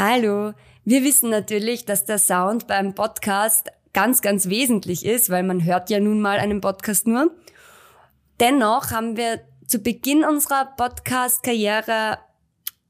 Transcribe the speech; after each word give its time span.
Hallo. 0.00 0.52
Wir 0.84 1.02
wissen 1.02 1.28
natürlich, 1.28 1.84
dass 1.84 2.04
der 2.04 2.18
Sound 2.18 2.68
beim 2.68 2.94
Podcast 2.94 3.72
ganz, 3.92 4.22
ganz 4.22 4.48
wesentlich 4.48 5.04
ist, 5.04 5.28
weil 5.28 5.42
man 5.42 5.64
hört 5.64 5.90
ja 5.90 5.98
nun 5.98 6.20
mal 6.20 6.38
einen 6.38 6.60
Podcast 6.60 7.08
nur. 7.08 7.32
Dennoch 8.38 8.92
haben 8.92 9.16
wir 9.16 9.40
zu 9.66 9.80
Beginn 9.80 10.22
unserer 10.22 10.66
Podcast-Karriere 10.76 12.18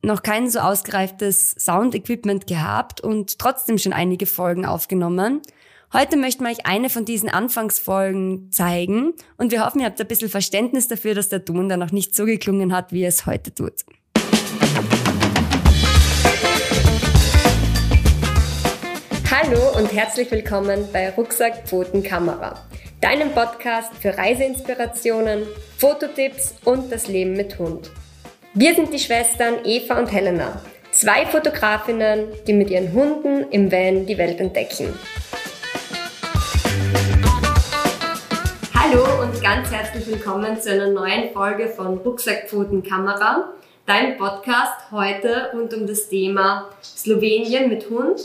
noch 0.02 0.22
kein 0.22 0.50
so 0.50 0.58
ausgereiftes 0.58 1.52
Sound-Equipment 1.52 2.46
gehabt 2.46 3.00
und 3.00 3.38
trotzdem 3.38 3.78
schon 3.78 3.94
einige 3.94 4.26
Folgen 4.26 4.66
aufgenommen. 4.66 5.40
Heute 5.94 6.18
möchten 6.18 6.44
wir 6.44 6.50
euch 6.50 6.66
eine 6.66 6.90
von 6.90 7.06
diesen 7.06 7.30
Anfangsfolgen 7.30 8.52
zeigen 8.52 9.14
und 9.38 9.50
wir 9.50 9.64
hoffen, 9.64 9.80
ihr 9.80 9.86
habt 9.86 9.98
ein 9.98 10.06
bisschen 10.06 10.28
Verständnis 10.28 10.88
dafür, 10.88 11.14
dass 11.14 11.30
der 11.30 11.42
Ton 11.42 11.70
dann 11.70 11.80
noch 11.80 11.90
nicht 11.90 12.14
so 12.14 12.26
geklungen 12.26 12.74
hat, 12.74 12.92
wie 12.92 13.06
es 13.06 13.24
heute 13.24 13.54
tut. 13.54 13.86
Hallo 19.40 19.78
und 19.78 19.92
herzlich 19.92 20.28
willkommen 20.32 20.88
bei 20.92 21.10
Rucksack 21.10 21.68
Pfoten 21.68 22.02
Kamera, 22.02 22.60
deinem 23.00 23.30
Podcast 23.30 23.94
für 24.00 24.18
Reiseinspirationen, 24.18 25.46
Fototipps 25.76 26.56
und 26.64 26.90
das 26.90 27.06
Leben 27.06 27.34
mit 27.34 27.56
Hund. 27.56 27.88
Wir 28.54 28.74
sind 28.74 28.92
die 28.92 28.98
Schwestern 28.98 29.64
Eva 29.64 30.00
und 30.00 30.10
Helena, 30.10 30.60
zwei 30.90 31.24
Fotografinnen, 31.24 32.26
die 32.48 32.52
mit 32.52 32.68
ihren 32.68 32.92
Hunden 32.92 33.48
im 33.52 33.70
Van 33.70 34.06
die 34.06 34.18
Welt 34.18 34.40
entdecken. 34.40 34.92
Hallo 38.74 39.22
und 39.22 39.40
ganz 39.40 39.70
herzlich 39.70 40.08
willkommen 40.08 40.60
zu 40.60 40.72
einer 40.72 40.90
neuen 40.90 41.32
Folge 41.32 41.68
von 41.68 41.98
Rucksackpfoten 41.98 42.82
Kamera, 42.82 43.52
dein 43.86 44.18
Podcast 44.18 44.90
heute 44.90 45.50
rund 45.54 45.72
um 45.74 45.86
das 45.86 46.08
Thema 46.08 46.70
Slowenien 46.82 47.68
mit 47.68 47.88
Hund 47.88 48.20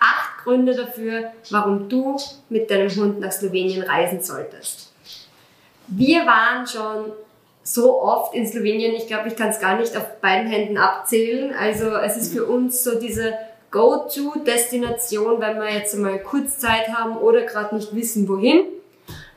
acht 0.00 0.33
Gründe 0.44 0.74
dafür, 0.74 1.32
warum 1.50 1.88
du 1.88 2.16
mit 2.50 2.70
deinem 2.70 2.90
Hund 2.90 3.20
nach 3.20 3.32
Slowenien 3.32 3.82
reisen 3.82 4.20
solltest. 4.20 4.92
Wir 5.88 6.26
waren 6.26 6.66
schon 6.66 7.12
so 7.62 8.00
oft 8.02 8.34
in 8.34 8.46
Slowenien, 8.46 8.94
ich 8.94 9.06
glaube, 9.06 9.28
ich 9.28 9.36
kann 9.36 9.48
es 9.48 9.58
gar 9.58 9.78
nicht 9.78 9.96
auf 9.96 10.20
beiden 10.20 10.46
Händen 10.46 10.76
abzählen. 10.76 11.54
Also 11.58 11.96
es 11.96 12.16
ist 12.16 12.34
für 12.34 12.44
uns 12.44 12.84
so 12.84 12.98
diese 12.98 13.32
Go-To-Destination, 13.70 15.40
wenn 15.40 15.58
wir 15.58 15.72
jetzt 15.72 15.96
mal 15.96 16.18
Kurzzeit 16.18 16.88
haben 16.88 17.16
oder 17.16 17.42
gerade 17.42 17.74
nicht 17.74 17.94
wissen, 17.94 18.28
wohin. 18.28 18.66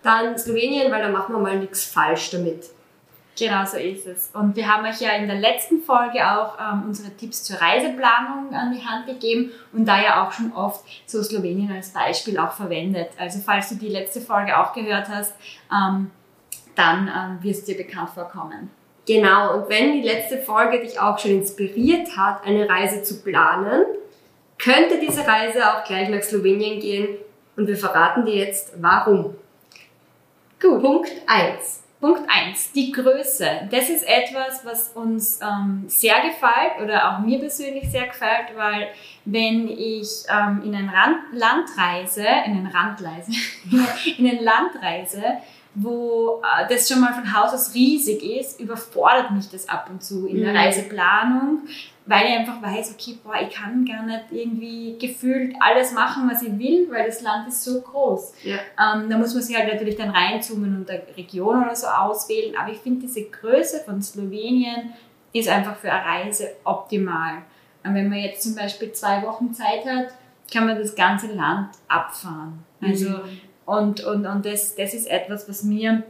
Dann 0.03 0.37
Slowenien, 0.37 0.91
weil 0.91 1.01
da 1.01 1.09
machen 1.09 1.33
wir 1.33 1.39
mal 1.39 1.57
nichts 1.57 1.85
falsch 1.85 2.31
damit. 2.31 2.65
Genau 3.37 3.65
so 3.65 3.77
ist 3.77 4.07
es. 4.07 4.31
Und 4.33 4.55
wir 4.55 4.67
haben 4.67 4.83
euch 4.85 4.99
ja 4.99 5.11
in 5.11 5.27
der 5.27 5.37
letzten 5.37 5.81
Folge 5.81 6.19
auch 6.27 6.57
ähm, 6.59 6.85
unsere 6.87 7.15
Tipps 7.15 7.43
zur 7.43 7.61
Reiseplanung 7.61 8.51
an 8.51 8.73
die 8.73 8.83
Hand 8.83 9.05
gegeben 9.05 9.51
und 9.71 9.85
da 9.85 10.01
ja 10.01 10.25
auch 10.25 10.31
schon 10.31 10.51
oft 10.53 10.83
so 11.05 11.21
Slowenien 11.21 11.71
als 11.71 11.89
Beispiel 11.89 12.39
auch 12.39 12.53
verwendet. 12.53 13.09
Also 13.19 13.39
falls 13.45 13.69
du 13.69 13.75
die 13.75 13.89
letzte 13.89 14.21
Folge 14.21 14.57
auch 14.57 14.73
gehört 14.73 15.07
hast, 15.09 15.35
ähm, 15.71 16.09
dann 16.73 17.07
ähm, 17.07 17.43
wirst 17.43 17.67
dir 17.67 17.77
bekannt 17.77 18.09
vorkommen. 18.09 18.71
Genau, 19.05 19.55
und 19.55 19.69
wenn 19.69 19.93
die 19.93 20.01
letzte 20.01 20.39
Folge 20.39 20.81
dich 20.81 20.99
auch 20.99 21.17
schon 21.19 21.31
inspiriert 21.31 22.17
hat, 22.17 22.43
eine 22.43 22.67
Reise 22.67 23.03
zu 23.03 23.21
planen, 23.21 23.85
könnte 24.57 24.99
diese 24.99 25.25
Reise 25.25 25.59
auch 25.71 25.83
gleich 25.85 26.09
nach 26.09 26.23
Slowenien 26.23 26.79
gehen 26.79 27.17
und 27.55 27.67
wir 27.67 27.77
verraten 27.77 28.25
dir 28.25 28.35
jetzt 28.35 28.73
warum. 28.81 29.35
Gut. 30.59 30.81
Punkt 30.81 31.11
1. 31.27 31.83
Punkt 31.99 32.29
1, 32.29 32.73
die 32.73 32.91
Größe. 32.91 33.67
Das 33.71 33.89
ist 33.89 34.07
etwas, 34.07 34.63
was 34.63 34.89
uns 34.89 35.39
ähm, 35.41 35.85
sehr 35.87 36.15
gefällt 36.21 36.79
oder 36.83 37.11
auch 37.11 37.19
mir 37.19 37.39
persönlich 37.39 37.89
sehr 37.89 38.07
gefällt, 38.07 38.55
weil 38.55 38.89
wenn 39.25 39.67
ich 39.67 40.23
ähm, 40.29 40.61
in 40.63 40.75
ein 40.75 40.89
Rand 40.89 41.17
Land 41.33 41.69
reise, 41.75 42.21
in 42.45 42.53
ein 42.53 42.67
Randreise, 42.67 43.31
in 44.17 44.27
ein 44.27 44.43
Land 44.43 44.75
reise, 44.79 45.23
wo 45.79 46.41
äh, 46.41 46.67
das 46.67 46.89
schon 46.89 46.99
mal 46.99 47.13
von 47.13 47.37
Haus 47.37 47.53
aus 47.53 47.73
riesig 47.75 48.23
ist, 48.23 48.59
überfordert 48.59 49.29
mich 49.29 49.47
das 49.49 49.69
ab 49.69 49.87
und 49.91 50.03
zu 50.03 50.25
in 50.25 50.41
der 50.41 50.51
mhm. 50.51 50.57
Reiseplanung, 50.57 51.59
weil 52.07 52.25
ich 52.25 52.35
einfach 52.35 52.59
weiß, 52.63 52.95
okay, 52.95 53.19
boah, 53.23 53.35
ich 53.39 53.53
kann 53.53 53.85
gar 53.85 54.03
nicht 54.03 54.23
irgendwie 54.31 54.97
gefühlt 54.97 55.55
alles 55.59 55.91
machen, 55.91 56.27
was 56.31 56.41
ich 56.41 56.57
will, 56.57 56.87
weil 56.89 57.05
das 57.05 57.21
Land 57.21 57.47
ist 57.47 57.63
so 57.63 57.79
groß. 57.81 58.33
Ja. 58.43 58.55
Ähm, 58.55 59.07
da 59.07 59.19
muss 59.19 59.35
man 59.35 59.43
sich 59.43 59.55
halt 59.55 59.71
natürlich 59.71 59.97
dann 59.97 60.09
reinzoomen 60.09 60.77
und 60.77 60.89
eine 60.89 61.03
Region 61.15 61.63
oder 61.63 61.75
so 61.75 61.85
auswählen, 61.85 62.55
aber 62.59 62.71
ich 62.71 62.79
finde 62.79 63.01
diese 63.01 63.25
Größe 63.25 63.81
von 63.85 64.01
Slowenien 64.01 64.93
ist 65.31 65.47
einfach 65.47 65.75
für 65.75 65.91
eine 65.91 66.03
Reise 66.03 66.55
optimal. 66.63 67.43
Und 67.83 67.93
wenn 67.93 68.09
man 68.09 68.17
jetzt 68.17 68.41
zum 68.41 68.55
Beispiel 68.55 68.91
zwei 68.93 69.21
Wochen 69.21 69.53
Zeit 69.53 69.85
hat, 69.85 70.07
kann 70.51 70.65
man 70.65 70.79
das 70.79 70.95
ganze 70.95 71.27
Land 71.27 71.69
abfahren. 71.87 72.63
Also, 72.81 73.09
mhm. 73.09 73.41
Und, 73.67 73.99
und, 74.05 74.25
und 74.25 74.45
das, 74.45 74.75
das 74.75 74.93
ist 74.93 75.07
etwas, 75.07 75.47
was 75.49 75.61
mir 75.61 76.03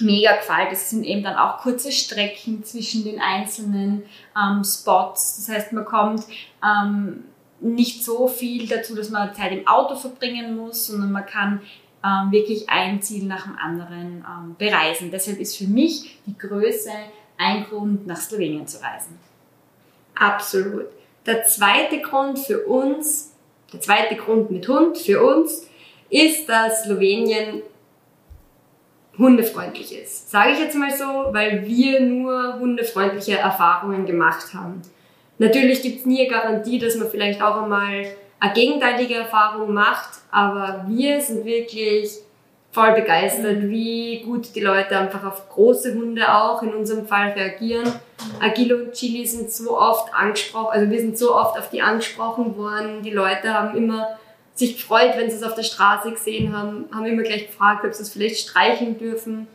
mega 0.00 0.34
gefällt. 0.36 0.72
Es 0.72 0.88
sind 0.88 1.04
eben 1.04 1.22
dann 1.22 1.36
auch 1.36 1.58
kurze 1.58 1.92
Strecken 1.92 2.64
zwischen 2.64 3.04
den 3.04 3.20
einzelnen 3.20 4.04
ähm, 4.34 4.64
Spots. 4.64 5.36
Das 5.36 5.54
heißt, 5.54 5.72
man 5.74 5.84
kommt 5.84 6.24
ähm, 6.64 7.24
nicht 7.60 8.02
so 8.02 8.26
viel 8.26 8.66
dazu, 8.66 8.94
dass 8.94 9.10
man 9.10 9.34
Zeit 9.34 9.52
im 9.52 9.68
Auto 9.68 9.94
verbringen 9.94 10.56
muss, 10.56 10.86
sondern 10.86 11.12
man 11.12 11.26
kann 11.26 11.60
ähm, 12.02 12.32
wirklich 12.32 12.70
ein 12.70 13.02
Ziel 13.02 13.26
nach 13.26 13.44
dem 13.44 13.58
anderen 13.58 14.24
ähm, 14.26 14.56
bereisen. 14.56 15.10
Deshalb 15.10 15.38
ist 15.38 15.58
für 15.58 15.66
mich 15.66 16.18
die 16.24 16.38
Größe 16.38 16.90
ein 17.36 17.64
Grund, 17.64 18.06
nach 18.06 18.16
Slowenien 18.16 18.66
zu 18.66 18.78
reisen. 18.82 19.18
Absolut. 20.14 20.86
Der 21.26 21.44
zweite 21.44 22.00
Grund 22.00 22.38
für 22.38 22.64
uns, 22.64 23.34
der 23.70 23.82
zweite 23.82 24.16
Grund 24.16 24.50
mit 24.50 24.66
Hund 24.66 24.96
für 24.96 25.22
uns, 25.22 25.66
ist, 26.10 26.48
dass 26.48 26.84
Slowenien 26.84 27.62
hundefreundlich 29.18 29.96
ist. 29.96 30.30
Sage 30.30 30.52
ich 30.52 30.58
jetzt 30.58 30.76
mal 30.76 30.90
so, 30.90 31.04
weil 31.32 31.66
wir 31.66 32.00
nur 32.00 32.58
hundefreundliche 32.58 33.38
Erfahrungen 33.38 34.06
gemacht 34.06 34.52
haben. 34.54 34.82
Natürlich 35.38 35.82
gibt 35.82 36.00
es 36.00 36.06
nie 36.06 36.20
eine 36.20 36.30
Garantie, 36.30 36.78
dass 36.78 36.96
man 36.96 37.08
vielleicht 37.08 37.42
auch 37.42 37.62
einmal 37.62 38.06
eine 38.38 38.52
gegenteilige 38.52 39.14
Erfahrung 39.14 39.72
macht, 39.72 40.18
aber 40.30 40.84
wir 40.88 41.20
sind 41.20 41.44
wirklich 41.44 42.10
voll 42.70 42.92
begeistert, 42.92 43.62
wie 43.62 44.20
gut 44.22 44.54
die 44.54 44.60
Leute 44.60 44.98
einfach 44.98 45.24
auf 45.24 45.48
große 45.48 45.94
Hunde 45.94 46.30
auch 46.34 46.62
in 46.62 46.74
unserem 46.74 47.06
Fall 47.06 47.30
reagieren. 47.30 47.90
Agilo 48.38 48.76
und 48.76 48.92
Chili 48.92 49.26
sind 49.26 49.50
so 49.50 49.78
oft 49.78 50.12
angesprochen, 50.14 50.72
also 50.72 50.90
wir 50.90 51.00
sind 51.00 51.16
so 51.16 51.34
oft 51.34 51.58
auf 51.58 51.70
die 51.70 51.80
angesprochen 51.80 52.56
worden. 52.58 53.02
Die 53.02 53.12
Leute 53.12 53.52
haben 53.54 53.76
immer 53.76 54.18
sich 54.56 54.76
gefreut, 54.76 55.12
wenn 55.16 55.30
sie 55.30 55.36
es 55.36 55.42
auf 55.42 55.54
der 55.54 55.62
Straße 55.62 56.10
gesehen 56.10 56.56
haben, 56.56 56.86
haben 56.92 57.06
immer 57.06 57.22
gleich 57.22 57.46
gefragt, 57.48 57.84
ob 57.84 57.94
sie 57.94 58.02
es 58.02 58.10
vielleicht 58.10 58.48
streicheln 58.48 58.98
dürfen. 58.98 59.46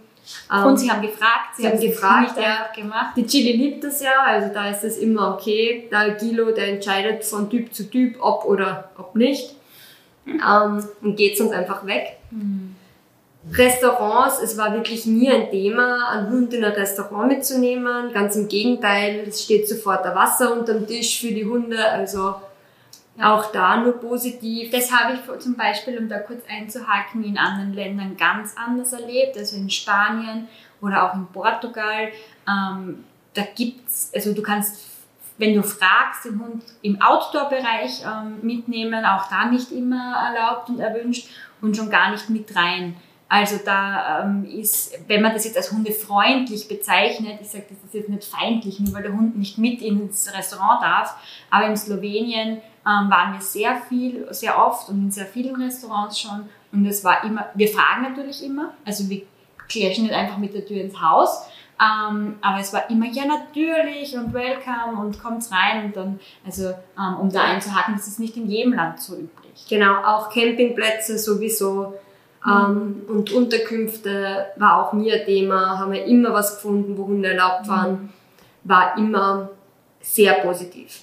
Und 0.49 0.69
ähm, 0.69 0.77
sie 0.77 0.91
haben 0.91 1.01
gefragt, 1.01 1.55
sie, 1.55 1.63
sie 1.63 1.67
haben 1.67 1.79
gefragt, 1.79 2.37
ja. 2.37 2.69
gemacht. 2.75 3.17
Die 3.17 3.25
Chili 3.25 3.53
liebt 3.53 3.83
das 3.83 4.01
ja, 4.01 4.21
also 4.23 4.53
da 4.53 4.69
ist 4.69 4.83
es 4.83 4.97
immer 4.97 5.33
okay. 5.33 5.89
Der 5.91 6.11
Gilo, 6.11 6.51
der 6.51 6.67
entscheidet 6.67 7.25
von 7.25 7.49
Typ 7.49 7.73
zu 7.73 7.89
Typ, 7.89 8.17
ob 8.21 8.45
oder 8.45 8.91
ob 8.97 9.15
nicht. 9.15 9.55
Ähm, 10.27 10.85
und 11.01 11.15
geht 11.15 11.37
sonst 11.37 11.51
einfach 11.51 11.85
weg. 11.85 12.17
Mhm. 12.29 12.75
Restaurants, 13.51 14.39
es 14.39 14.55
war 14.55 14.71
wirklich 14.73 15.07
nie 15.07 15.27
ein 15.27 15.49
Thema, 15.49 16.09
einen 16.09 16.29
Hund 16.29 16.53
in 16.53 16.63
ein 16.63 16.73
Restaurant 16.73 17.27
mitzunehmen. 17.27 18.13
Ganz 18.13 18.35
im 18.35 18.47
Gegenteil, 18.47 19.25
es 19.27 19.43
steht 19.43 19.67
sofort 19.67 20.05
der 20.05 20.13
Wasser 20.13 20.55
unterm 20.55 20.85
Tisch 20.85 21.19
für 21.19 21.31
die 21.31 21.45
Hunde. 21.45 21.83
Also. 21.83 22.35
Auch 23.19 23.51
da 23.51 23.77
nur 23.77 23.99
positiv. 23.99 24.71
Das 24.71 24.91
habe 24.91 25.13
ich 25.13 25.39
zum 25.39 25.55
Beispiel, 25.55 25.97
um 25.97 26.07
da 26.07 26.19
kurz 26.19 26.43
einzuhaken, 26.49 27.23
in 27.23 27.37
anderen 27.37 27.73
Ländern 27.73 28.15
ganz 28.15 28.55
anders 28.55 28.93
erlebt, 28.93 29.37
also 29.37 29.57
in 29.57 29.69
Spanien 29.69 30.47
oder 30.79 31.03
auch 31.03 31.15
in 31.15 31.27
Portugal. 31.27 32.09
Ähm, 32.47 33.03
da 33.33 33.43
gibt's, 33.55 34.11
also 34.15 34.33
du 34.33 34.41
kannst, 34.41 34.87
wenn 35.37 35.55
du 35.55 35.61
fragst, 35.61 36.25
den 36.25 36.39
Hund 36.39 36.63
im 36.81 37.01
Outdoor-Bereich 37.01 38.03
ähm, 38.05 38.39
mitnehmen, 38.41 39.05
auch 39.05 39.29
da 39.29 39.45
nicht 39.45 39.71
immer 39.71 40.15
erlaubt 40.15 40.69
und 40.69 40.79
erwünscht 40.79 41.29
und 41.61 41.75
schon 41.75 41.89
gar 41.89 42.11
nicht 42.11 42.29
mit 42.29 42.55
rein. 42.55 42.95
Also 43.27 43.59
da 43.63 44.23
ähm, 44.23 44.45
ist, 44.45 44.93
wenn 45.07 45.21
man 45.21 45.33
das 45.33 45.45
jetzt 45.45 45.55
als 45.55 45.71
hundefreundlich 45.71 46.67
bezeichnet, 46.67 47.39
ich 47.41 47.49
sage, 47.49 47.65
das 47.69 47.77
ist 47.85 47.93
jetzt 47.93 48.09
nicht 48.09 48.25
feindlich, 48.25 48.79
nur 48.81 48.93
weil 48.93 49.03
der 49.03 49.13
Hund 49.13 49.37
nicht 49.37 49.57
mit 49.57 49.81
ins 49.81 50.33
Restaurant 50.33 50.81
darf, 50.81 51.15
aber 51.49 51.67
in 51.67 51.77
Slowenien 51.77 52.61
ähm, 52.85 53.09
waren 53.09 53.33
wir 53.33 53.41
sehr 53.41 53.75
viel, 53.87 54.27
sehr 54.31 54.57
oft 54.57 54.89
und 54.89 54.97
in 54.97 55.11
sehr 55.11 55.25
vielen 55.25 55.61
Restaurants 55.61 56.19
schon. 56.19 56.49
Und 56.71 56.85
es 56.85 57.03
war 57.03 57.23
immer, 57.23 57.47
wir 57.53 57.67
fragen 57.67 58.03
natürlich 58.03 58.43
immer, 58.43 58.73
also 58.85 59.09
wir 59.09 59.23
klatschen 59.67 60.05
nicht 60.05 60.15
einfach 60.15 60.37
mit 60.37 60.53
der 60.53 60.65
Tür 60.65 60.81
ins 60.81 60.99
Haus, 60.99 61.45
ähm, 61.81 62.35
aber 62.41 62.59
es 62.59 62.73
war 62.73 62.89
immer, 62.89 63.07
ja 63.07 63.23
natürlich 63.25 64.15
und 64.15 64.33
welcome 64.33 64.99
und 64.99 65.21
kommt 65.21 65.43
rein 65.51 65.85
und 65.85 65.95
dann, 65.95 66.19
also 66.45 66.69
ähm, 66.97 67.17
um 67.19 67.31
da 67.31 67.43
einzuhaken, 67.43 67.95
das 67.95 68.07
ist 68.07 68.19
nicht 68.19 68.37
in 68.37 68.49
jedem 68.49 68.73
Land 68.73 68.99
so 68.99 69.15
üblich. 69.15 69.65
Genau, 69.67 69.95
auch 70.03 70.29
Campingplätze 70.29 71.17
sowieso. 71.17 71.95
Mhm. 72.45 72.51
Ähm, 72.51 73.01
und 73.07 73.31
Unterkünfte 73.31 74.47
war 74.57 74.83
auch 74.83 74.93
mir 74.93 75.25
Thema, 75.25 75.79
haben 75.79 75.91
wir 75.91 76.05
immer 76.05 76.33
was 76.33 76.55
gefunden, 76.55 76.97
wo 76.97 77.07
Hunde 77.07 77.29
erlaubt 77.29 77.67
waren, 77.67 77.91
mhm. 77.91 78.09
war 78.63 78.97
immer 78.97 79.49
sehr 80.01 80.33
positiv. 80.35 81.01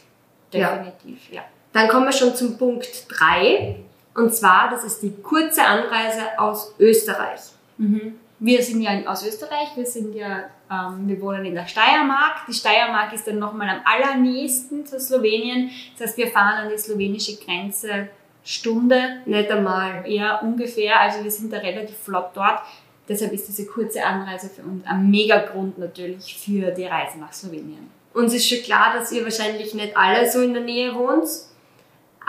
Definitiv, 0.53 1.31
ja. 1.31 1.37
ja. 1.37 1.43
Dann 1.79 1.87
kommen 1.87 2.07
wir 2.07 2.13
schon 2.13 2.35
zum 2.35 2.59
Punkt 2.59 3.07
3. 3.09 3.77
Und 4.17 4.35
zwar, 4.35 4.69
das 4.69 4.83
ist 4.83 5.01
die 5.01 5.13
kurze 5.23 5.65
Anreise 5.65 6.37
aus 6.37 6.75
Österreich. 6.81 7.39
Mhm. 7.77 8.19
Wir 8.41 8.61
sind 8.65 8.83
ja 8.83 9.01
aus 9.07 9.25
Österreich, 9.25 9.69
wir 9.77 9.87
sind 9.87 10.13
ja, 10.13 10.51
ähm, 10.69 11.07
wir 11.07 11.21
wohnen 11.21 11.45
in 11.45 11.55
der 11.55 11.69
Steiermark. 11.69 12.47
Die 12.49 12.53
Steiermark 12.53 13.13
ist 13.13 13.29
dann 13.29 13.39
nochmal 13.39 13.69
am 13.69 13.81
allernächsten 13.85 14.87
zu 14.87 14.99
Slowenien. 14.99 15.71
Das 15.97 16.09
heißt, 16.09 16.19
wir 16.19 16.27
fahren 16.27 16.65
an 16.65 16.69
die 16.69 16.79
slowenische 16.79 17.37
Grenze 17.37 18.09
Stunde. 18.43 19.21
Nicht 19.25 19.49
einmal. 19.49 20.03
Ja, 20.11 20.41
ungefähr. 20.41 20.99
Also 20.99 21.23
wir 21.23 21.31
sind 21.31 21.53
da 21.53 21.59
relativ 21.59 21.97
flott 21.97 22.31
dort. 22.35 22.61
Deshalb 23.09 23.33
ist 23.33 23.47
diese 23.47 23.67
kurze 23.67 24.05
Anreise 24.05 24.49
für 24.49 24.63
uns 24.63 24.85
ein 24.85 25.09
Megagrund 25.09 25.79
natürlich 25.79 26.35
für 26.45 26.73
die 26.73 26.87
Reise 26.87 27.21
nach 27.21 27.33
Slowenien. 27.33 27.89
Uns 28.15 28.35
ist 28.35 28.49
schon 28.49 28.65
klar, 28.65 28.95
dass 28.95 29.13
ihr 29.13 29.23
wahrscheinlich 29.23 29.75
nicht 29.75 29.97
alle 29.97 30.29
so 30.29 30.43
in 30.43 30.55
der 30.55 30.65
Nähe 30.65 30.93
wohnt. 30.93 31.29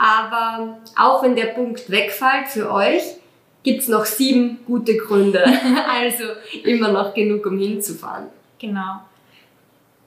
Aber 0.00 0.78
auch 0.96 1.22
wenn 1.22 1.36
der 1.36 1.48
Punkt 1.48 1.90
wegfällt 1.90 2.48
für 2.48 2.72
euch, 2.72 3.02
gibt's 3.62 3.86
noch 3.86 4.06
sieben 4.06 4.60
gute 4.66 4.96
Gründe. 4.96 5.44
also 5.90 6.24
immer 6.64 6.90
noch 6.90 7.12
genug, 7.12 7.44
um 7.44 7.58
hinzufahren. 7.58 8.28
Genau. 8.58 9.00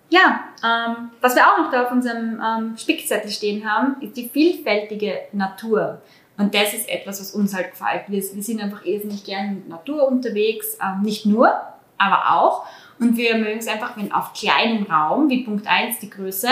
Ja, 0.09 0.45
ähm, 0.63 1.11
was 1.21 1.35
wir 1.35 1.43
auch 1.43 1.59
noch 1.59 1.71
da 1.71 1.83
auf 1.83 1.91
unserem 1.91 2.41
ähm, 2.43 2.77
Spickzettel 2.77 3.29
stehen 3.29 3.69
haben, 3.69 3.95
ist 4.01 4.17
die 4.17 4.29
vielfältige 4.29 5.19
Natur. 5.31 6.01
Und 6.37 6.55
das 6.55 6.73
ist 6.73 6.89
etwas, 6.89 7.19
was 7.19 7.33
uns 7.35 7.53
halt 7.53 7.71
gefällt. 7.71 8.05
Wir, 8.07 8.21
wir 8.21 8.43
sind 8.43 8.61
einfach 8.61 8.85
irrsinnig 8.85 9.23
gerne 9.23 9.51
mit 9.51 9.69
Natur 9.69 10.07
unterwegs, 10.07 10.77
ähm, 10.81 11.03
nicht 11.03 11.27
nur, 11.27 11.55
aber 11.99 12.33
auch. 12.35 12.65
Und 12.99 13.15
wir 13.15 13.37
mögen 13.37 13.59
es 13.59 13.67
einfach, 13.67 13.95
wenn 13.95 14.11
auf 14.11 14.33
kleinem 14.33 14.83
Raum, 14.83 15.29
wie 15.29 15.43
Punkt 15.43 15.67
1 15.67 15.99
die 15.99 16.09
Größe, 16.09 16.49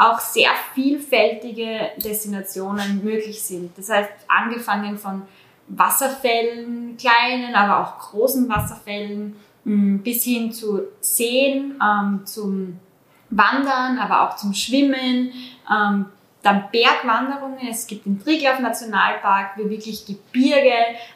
auch 0.00 0.18
sehr 0.18 0.50
vielfältige 0.74 1.90
Destinationen 1.98 3.04
möglich 3.04 3.42
sind. 3.42 3.76
Das 3.76 3.90
heißt, 3.90 4.10
angefangen 4.28 4.96
von 4.96 5.22
Wasserfällen, 5.68 6.96
kleinen, 6.96 7.54
aber 7.54 7.80
auch 7.80 7.98
großen 7.98 8.48
Wasserfällen, 8.48 9.36
mm, 9.64 9.98
bis 9.98 10.24
hin 10.24 10.52
zu 10.52 10.84
Seen, 11.00 11.78
ähm, 11.82 12.22
zum 12.24 12.78
Wandern, 13.28 13.98
aber 13.98 14.22
auch 14.22 14.36
zum 14.36 14.54
Schwimmen, 14.54 15.32
ähm, 15.70 16.06
dann 16.42 16.64
Bergwanderungen. 16.72 17.68
Es 17.70 17.86
gibt 17.86 18.06
den 18.06 18.22
Triglav 18.22 18.60
Nationalpark 18.60 19.54
für 19.54 19.68
wirklich 19.68 20.06
Gebirge, 20.06 20.72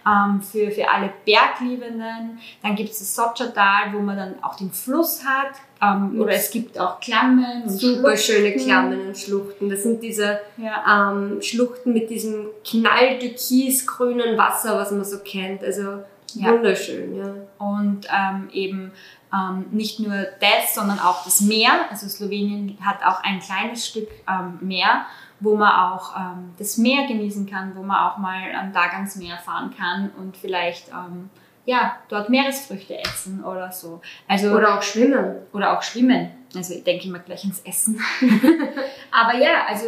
ähm, 0.06 0.42
für, 0.42 0.70
für 0.70 0.88
alle 0.88 1.12
Bergliebenden. 1.24 2.38
Dann 2.62 2.74
gibt 2.74 2.90
es 2.90 2.98
das 2.98 3.14
Sotschertal, 3.14 3.92
wo 3.92 4.00
man 4.00 4.16
dann 4.16 4.34
auch 4.42 4.56
den 4.56 4.70
Fluss 4.70 5.24
hat. 5.24 5.52
Ähm, 5.82 6.20
oder 6.20 6.32
es 6.32 6.50
gibt 6.50 6.78
auch 6.78 7.00
Klammen 7.00 7.62
und 7.62 7.70
Super 7.70 8.16
schöne 8.16 8.54
Klammen 8.54 9.08
und 9.08 9.18
Schluchten. 9.18 9.70
Das 9.70 9.82
sind 9.82 10.02
diese 10.02 10.40
ja. 10.56 11.12
ähm, 11.12 11.40
Schluchten 11.40 11.92
mit 11.92 12.10
diesem 12.10 12.48
knalldürkisgrünen 12.68 14.36
Wasser, 14.36 14.76
was 14.76 14.90
man 14.90 15.04
so 15.04 15.18
kennt. 15.18 15.64
Also 15.64 16.00
ja. 16.34 16.52
wunderschön, 16.52 17.16
ja. 17.16 17.34
Und 17.58 18.06
ähm, 18.12 18.48
eben 18.52 18.92
ähm, 19.32 19.66
nicht 19.70 20.00
nur 20.00 20.26
das, 20.40 20.74
sondern 20.74 20.98
auch 20.98 21.24
das 21.24 21.40
Meer. 21.40 21.86
Also 21.90 22.08
Slowenien 22.08 22.78
hat 22.80 23.04
auch 23.04 23.22
ein 23.22 23.40
kleines 23.40 23.86
Stück 23.86 24.08
ähm, 24.28 24.58
Meer, 24.60 25.06
wo 25.40 25.56
man 25.56 25.72
auch 25.72 26.16
ähm, 26.16 26.54
das 26.58 26.78
Meer 26.78 27.06
genießen 27.06 27.46
kann, 27.48 27.76
wo 27.76 27.82
man 27.82 27.96
auch 27.96 28.18
mal 28.18 28.54
am 28.54 28.72
Tag 28.72 28.94
ans 28.94 29.16
Meer 29.16 29.36
fahren 29.38 29.74
kann 29.76 30.10
und 30.18 30.36
vielleicht 30.36 30.88
ähm, 30.88 31.30
ja, 31.66 31.96
dort 32.08 32.28
Meeresfrüchte 32.28 32.98
essen 32.98 33.42
oder 33.42 33.72
so. 33.72 34.00
Also, 34.28 34.50
oder 34.50 34.76
auch 34.78 34.82
schwimmen. 34.82 35.36
Oder 35.52 35.76
auch 35.76 35.82
schwimmen. 35.82 36.30
Also 36.54 36.74
ich 36.74 36.84
denke 36.84 37.06
immer 37.06 37.20
gleich 37.20 37.44
ins 37.44 37.60
Essen. 37.60 37.98
Aber 39.10 39.38
ja, 39.38 39.64
also 39.66 39.86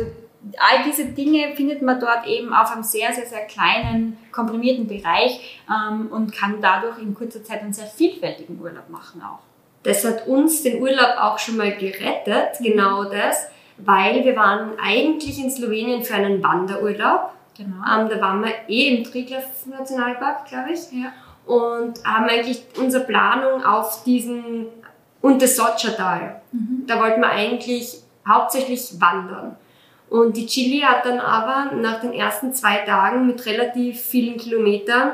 all 0.59 0.85
diese 0.85 1.07
Dinge 1.07 1.55
findet 1.55 1.83
man 1.83 1.99
dort 1.99 2.27
eben 2.27 2.53
auf 2.53 2.73
einem 2.73 2.83
sehr, 2.83 3.13
sehr, 3.13 3.27
sehr 3.27 3.47
kleinen, 3.47 4.19
komprimierten 4.33 4.87
Bereich 4.87 5.61
ähm, 5.69 6.09
und 6.11 6.33
kann 6.33 6.61
dadurch 6.61 6.99
in 6.99 7.15
kurzer 7.15 7.43
Zeit 7.43 7.63
einen 7.63 7.73
sehr 7.73 7.87
vielfältigen 7.87 8.61
Urlaub 8.61 8.89
machen 8.89 9.23
auch. 9.23 9.41
Das 9.83 10.05
hat 10.05 10.27
uns 10.27 10.63
den 10.63 10.83
Urlaub 10.83 11.17
auch 11.19 11.39
schon 11.39 11.57
mal 11.57 11.77
gerettet, 11.77 12.59
genau 12.61 13.05
das, 13.05 13.49
weil 13.79 14.25
wir 14.25 14.35
waren 14.35 14.73
eigentlich 14.83 15.39
in 15.39 15.51
Slowenien 15.51 16.03
für 16.03 16.15
einen 16.15 16.43
Wanderurlaub. 16.43 17.33
Genau. 17.57 17.77
Ähm, 17.77 18.09
da 18.09 18.21
waren 18.21 18.43
wir 18.43 18.53
eh 18.69 18.97
im 18.97 19.05
Triglav 19.05 19.45
Nationalpark, 19.67 20.47
glaube 20.47 20.73
ich. 20.73 20.93
Ja. 20.93 21.13
Und 21.47 22.05
haben 22.05 22.29
eigentlich 22.29 22.65
unsere 22.77 23.05
Planung 23.05 23.65
auf 23.65 24.03
diesen 24.03 24.67
Untersotschertal. 25.23 26.41
Mhm. 26.53 26.85
Da 26.87 26.99
wollten 27.01 27.21
wir 27.21 27.31
eigentlich 27.31 28.01
hauptsächlich 28.29 29.01
wandern. 29.01 29.57
Und 30.09 30.37
die 30.37 30.47
Chili 30.47 30.81
hat 30.81 31.05
dann 31.05 31.19
aber 31.19 31.75
nach 31.75 32.01
den 32.01 32.13
ersten 32.13 32.53
zwei 32.53 32.79
Tagen 32.79 33.27
mit 33.27 33.45
relativ 33.47 34.01
vielen 34.01 34.37
Kilometern 34.37 35.13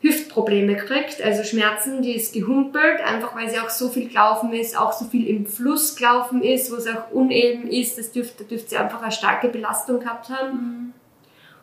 Hüftprobleme 0.00 0.76
gekriegt, 0.76 1.20
also 1.22 1.42
Schmerzen, 1.42 2.02
die 2.02 2.14
ist 2.14 2.32
gehumpelt, 2.32 3.00
einfach 3.04 3.34
weil 3.34 3.50
sie 3.50 3.58
auch 3.58 3.70
so 3.70 3.88
viel 3.88 4.08
gelaufen 4.08 4.52
ist, 4.52 4.78
auch 4.78 4.92
so 4.92 5.06
viel 5.06 5.26
im 5.26 5.44
Fluss 5.44 5.96
gelaufen 5.96 6.42
ist, 6.42 6.70
wo 6.70 6.76
es 6.76 6.86
auch 6.86 7.10
uneben 7.10 7.68
ist, 7.68 7.98
das 7.98 8.12
dürfte, 8.12 8.44
dürfte 8.44 8.70
sie 8.70 8.76
einfach 8.76 9.02
eine 9.02 9.10
starke 9.10 9.48
Belastung 9.48 9.98
gehabt 9.98 10.28
haben. 10.28 10.52
Mhm. 10.52 10.92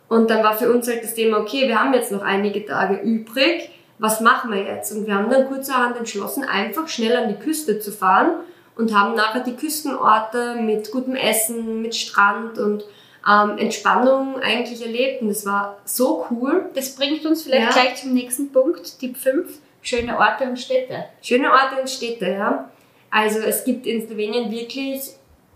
Und 0.10 0.30
dann 0.30 0.44
war 0.44 0.58
für 0.58 0.72
uns 0.72 0.88
halt 0.88 1.04
das 1.04 1.14
Thema, 1.14 1.40
okay, 1.40 1.68
wir 1.68 1.80
haben 1.80 1.94
jetzt 1.94 2.12
noch 2.12 2.22
einige 2.22 2.66
Tage 2.66 2.96
übrig, 2.98 3.70
was 4.00 4.20
machen 4.20 4.52
wir 4.52 4.64
jetzt? 4.64 4.92
Und 4.92 5.08
wir 5.08 5.16
haben 5.16 5.30
dann 5.30 5.48
kurzerhand 5.48 5.96
entschlossen, 5.96 6.44
einfach 6.44 6.90
schnell 6.90 7.16
an 7.16 7.30
die 7.30 7.40
Küste 7.42 7.80
zu 7.80 7.92
fahren 7.92 8.32
und 8.78 8.94
haben 8.94 9.16
nachher 9.16 9.44
die 9.44 9.56
Küstenorte 9.56 10.56
mit 10.56 10.92
gutem 10.92 11.16
Essen, 11.16 11.82
mit 11.82 11.96
Strand 11.96 12.58
und 12.58 12.84
ähm, 13.28 13.58
Entspannung 13.58 14.40
eigentlich 14.40 14.82
erlebt. 14.86 15.22
Und 15.22 15.30
das 15.30 15.46
war 15.46 15.78
so 15.86 16.26
cool. 16.30 16.70
Das 16.74 16.96
bringt 16.96 17.26
uns 17.26 17.44
vielleicht 17.44 17.76
ja. 17.76 17.82
gleich 17.82 17.96
zum 17.96 18.14
nächsten 18.14 18.52
Punkt, 18.52 19.00
Tipp 19.00 19.18
5, 19.18 19.60
schöne 19.82 20.18
Orte 20.18 20.46
und 20.46 20.60
Städte. 20.60 21.06
Schöne 21.22 21.52
Orte 21.52 21.80
und 21.82 21.90
Städte, 21.90 22.30
ja. 22.30 22.70
Also 23.10 23.40
es 23.40 23.64
gibt 23.64 23.86
in 23.88 24.06
Slowenien 24.06 24.52
wirklich 24.52 25.02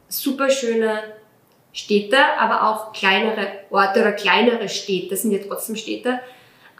super 0.07 0.49
schöne 0.49 1.03
Städte, 1.73 2.17
aber 2.37 2.69
auch 2.69 2.93
kleinere 2.93 3.47
Orte 3.69 4.01
oder 4.01 4.13
kleinere 4.13 4.69
Städte, 4.69 5.09
das 5.09 5.21
sind 5.21 5.31
ja 5.31 5.39
trotzdem 5.45 5.75
Städte, 5.75 6.19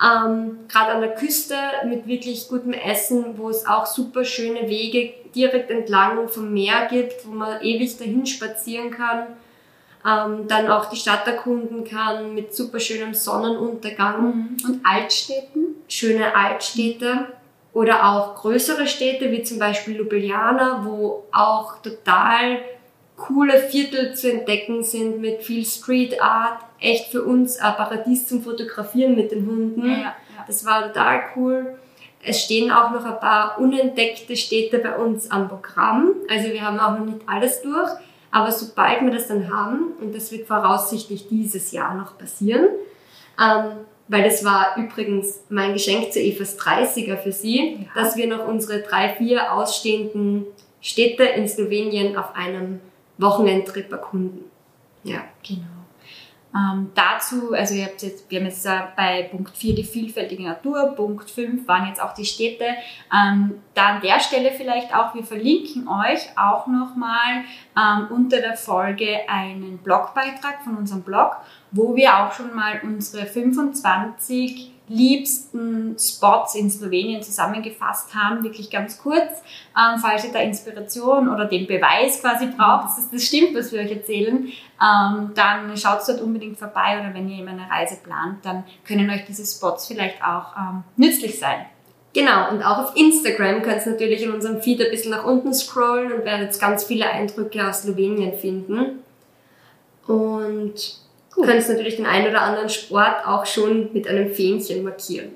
ähm, 0.02 0.60
Gerade 0.70 0.94
an 0.94 1.02
der 1.02 1.16
Küste 1.16 1.56
mit 1.86 2.08
wirklich 2.08 2.48
gutem 2.48 2.72
Essen, 2.72 3.38
wo 3.38 3.50
es 3.50 3.66
auch 3.68 3.86
super 3.86 4.24
schöne 4.24 4.70
Wege 4.70 5.14
direkt 5.36 5.70
entlang 5.70 6.30
vom 6.30 6.54
Meer 6.54 6.88
gibt, 6.90 7.28
wo 7.28 7.32
man 7.32 7.62
ewig 7.62 7.98
dahin 7.98 8.26
spazieren 8.26 8.92
kann. 8.92 9.28
Ähm, 10.06 10.48
dann 10.48 10.70
auch 10.72 10.90
die 10.90 10.96
Stadt 10.96 11.28
erkunden 11.28 11.84
kann 11.84 12.34
mit 12.34 12.56
super 12.56 12.80
schönem 12.80 13.14
Sonnenuntergang. 13.14 14.26
Mhm. 14.26 14.58
Und 14.66 14.86
Altstädten? 14.86 15.76
Schöne 15.90 16.34
Altstädte. 16.34 17.28
Oder 17.74 18.10
auch 18.10 18.36
größere 18.36 18.88
Städte 18.88 19.32
wie 19.32 19.44
zum 19.44 19.60
Beispiel 19.60 19.98
Ljubljana, 19.98 20.86
wo 20.86 21.26
auch 21.32 21.82
total 21.82 22.60
coole 23.20 23.60
Viertel 23.60 24.16
zu 24.16 24.32
entdecken 24.32 24.84
sind 24.84 25.22
mit 25.22 25.44
viel 25.44 25.66
Street 25.66 26.20
Art. 26.22 26.60
Echt 26.80 27.12
für 27.12 27.24
uns 27.24 27.60
ein 27.60 27.76
Paradies 27.76 28.28
zum 28.28 28.42
Fotografieren 28.42 29.16
mit 29.16 29.32
den 29.32 29.46
Hunden. 29.46 29.88
Ja, 29.88 29.98
ja. 29.98 30.16
Das 30.48 30.66
war 30.66 30.88
total 30.88 31.22
cool. 31.36 31.78
Es 32.24 32.42
stehen 32.42 32.72
auch 32.72 32.92
noch 32.92 33.06
ein 33.06 33.20
paar 33.20 33.60
unentdeckte 33.60 34.36
Städte 34.36 34.80
bei 34.80 34.98
uns 34.98 35.30
am 35.30 35.48
Programm. 35.48 36.16
Also 36.30 36.52
wir 36.52 36.62
haben 36.62 36.80
auch 36.80 36.98
noch 36.98 37.06
nicht 37.06 37.22
alles 37.28 37.62
durch. 37.62 37.90
Aber 38.32 38.52
sobald 38.52 39.02
wir 39.02 39.12
das 39.12 39.28
dann 39.28 39.54
haben, 39.54 39.94
und 40.00 40.14
das 40.14 40.32
wird 40.32 40.48
voraussichtlich 40.48 41.28
dieses 41.28 41.72
Jahr 41.72 41.96
noch 41.96 42.18
passieren, 42.18 42.68
ähm, 43.42 43.72
weil 44.08 44.24
das 44.24 44.44
war 44.44 44.76
übrigens 44.78 45.42
mein 45.50 45.74
Geschenk 45.74 46.12
zu 46.12 46.20
Evas 46.20 46.58
30er 46.60 47.18
für 47.18 47.32
sie, 47.32 47.88
ja. 47.96 48.02
dass 48.02 48.18
wir 48.18 48.28
noch 48.28 48.48
unsere 48.48 48.82
drei, 48.82 49.10
vier 49.10 49.54
ausstehenden 49.54 50.46
Städte 50.82 51.24
in 51.24 51.48
Slowenien 51.48 52.18
auf 52.18 52.36
einem 52.36 52.80
Wochenendtrip 53.20 53.92
erkunden. 53.92 54.46
Ja. 55.04 55.22
Genau. 55.48 55.80
Ähm, 56.56 56.92
dazu, 56.96 57.54
also 57.54 57.76
ihr 57.76 57.86
habt 57.86 58.02
jetzt, 58.02 58.30
wir 58.32 58.40
haben 58.40 58.48
jetzt 58.48 58.66
äh, 58.66 58.80
bei 58.98 59.24
Punkt 59.24 59.56
4 59.56 59.76
die 59.76 59.84
vielfältige 59.84 60.44
Natur, 60.44 60.94
Punkt 60.96 61.30
5 61.30 61.68
waren 61.68 61.88
jetzt 61.88 62.02
auch 62.02 62.16
die 62.16 62.26
Städte. 62.26 62.66
Ähm, 63.14 63.62
da 63.76 63.90
an 63.90 64.02
der 64.02 64.20
Stelle 64.20 64.52
vielleicht 64.52 64.96
auch, 64.96 65.14
wir 65.14 65.24
verlinken 65.24 65.88
euch 65.88 66.28
auch 66.36 66.66
nochmal 66.66 67.44
ähm, 67.80 68.08
unter 68.10 68.42
der 68.42 68.58
Folge 68.58 69.30
einen 69.30 69.78
Blogbeitrag 69.78 70.64
von 70.64 70.76
unserem 70.78 71.02
Blog, 71.02 71.38
wo 71.72 71.96
wir 71.96 72.18
auch 72.18 72.34
schon 72.34 72.54
mal 72.54 72.82
unsere 72.84 73.26
25 73.26 74.74
liebsten 74.90 75.96
Spots 76.00 76.56
in 76.56 76.70
Slowenien 76.70 77.22
zusammengefasst 77.22 78.14
haben, 78.16 78.44
wirklich 78.44 78.72
ganz 78.72 78.98
kurz. 78.98 79.44
Ähm, 79.78 80.00
falls 80.02 80.26
ihr 80.26 80.32
da 80.32 80.40
Inspiration 80.40 81.30
oder 81.30 81.46
den 81.46 81.68
Beweis 81.68 82.22
quasi 82.22 82.48
braucht, 82.48 82.98
dass 82.98 83.10
das 83.10 83.24
stimmt, 83.24 83.56
was 83.56 83.72
wir 83.72 83.82
euch 83.82 83.92
erzählen, 83.92 84.48
ähm, 84.82 85.32
dann 85.36 85.78
schaut 85.78 86.00
dort 86.08 86.22
unbedingt 86.22 86.58
vorbei 86.58 87.00
oder 87.00 87.14
wenn 87.14 87.30
ihr 87.30 87.40
immer 87.40 87.52
eine 87.52 87.70
Reise 87.70 87.98
plant, 88.04 88.44
dann 88.44 88.64
können 88.86 89.10
euch 89.10 89.26
diese 89.26 89.46
Spots 89.46 89.88
vielleicht 89.88 90.24
auch 90.24 90.58
ähm, 90.58 90.84
nützlich 90.98 91.40
sein. 91.40 91.66
Genau, 92.14 92.50
und 92.50 92.64
auch 92.64 92.80
auf 92.80 92.96
Instagram 92.96 93.62
könnt 93.62 93.86
ihr 93.86 93.92
natürlich 93.92 94.24
in 94.24 94.34
unserem 94.34 94.62
Feed 94.62 94.82
ein 94.82 94.90
bisschen 94.90 95.12
nach 95.12 95.26
unten 95.26 95.54
scrollen 95.54 96.12
und 96.12 96.26
werdet 96.26 96.60
ganz 96.60 96.84
viele 96.84 97.08
Eindrücke 97.08 97.68
aus 97.68 97.84
Slowenien 97.84 98.34
finden. 98.34 99.04
Und 100.08 100.74
du 101.36 101.42
kannst 101.44 101.70
natürlich 101.70 101.98
den 101.98 102.08
einen 102.08 102.30
oder 102.30 102.42
anderen 102.42 102.70
Sport 102.70 103.28
auch 103.28 103.46
schon 103.46 103.94
mit 103.94 104.08
einem 104.08 104.34
Fähnchen 104.34 104.84
markieren. 104.84 105.34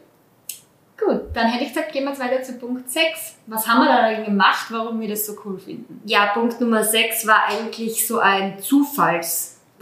Gut, 0.97 1.21
dann 1.33 1.47
hätte 1.47 1.63
ich 1.63 1.73
gesagt, 1.73 1.91
gehen 1.91 2.05
wir 2.05 2.11
jetzt 2.11 2.21
weiter 2.21 2.41
zu 2.41 2.53
Punkt 2.53 2.89
6. 2.89 3.35
Was 3.47 3.67
haben 3.67 3.85
wir 3.85 3.87
da 3.87 4.23
gemacht, 4.23 4.67
warum 4.69 4.99
wir 4.99 5.09
das 5.09 5.25
so 5.25 5.35
cool 5.45 5.59
finden? 5.59 6.01
Ja, 6.05 6.27
Punkt 6.27 6.61
Nummer 6.61 6.83
6 6.83 7.27
war 7.27 7.43
eigentlich 7.49 8.07
so 8.07 8.19
ein 8.19 8.59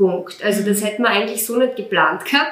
Zufallspunkt. 0.02 0.44
Also 0.44 0.64
das 0.64 0.84
hätten 0.84 1.04
wir 1.04 1.10
eigentlich 1.10 1.46
so 1.46 1.58
nicht 1.58 1.76
geplant 1.76 2.26
gehabt. 2.26 2.52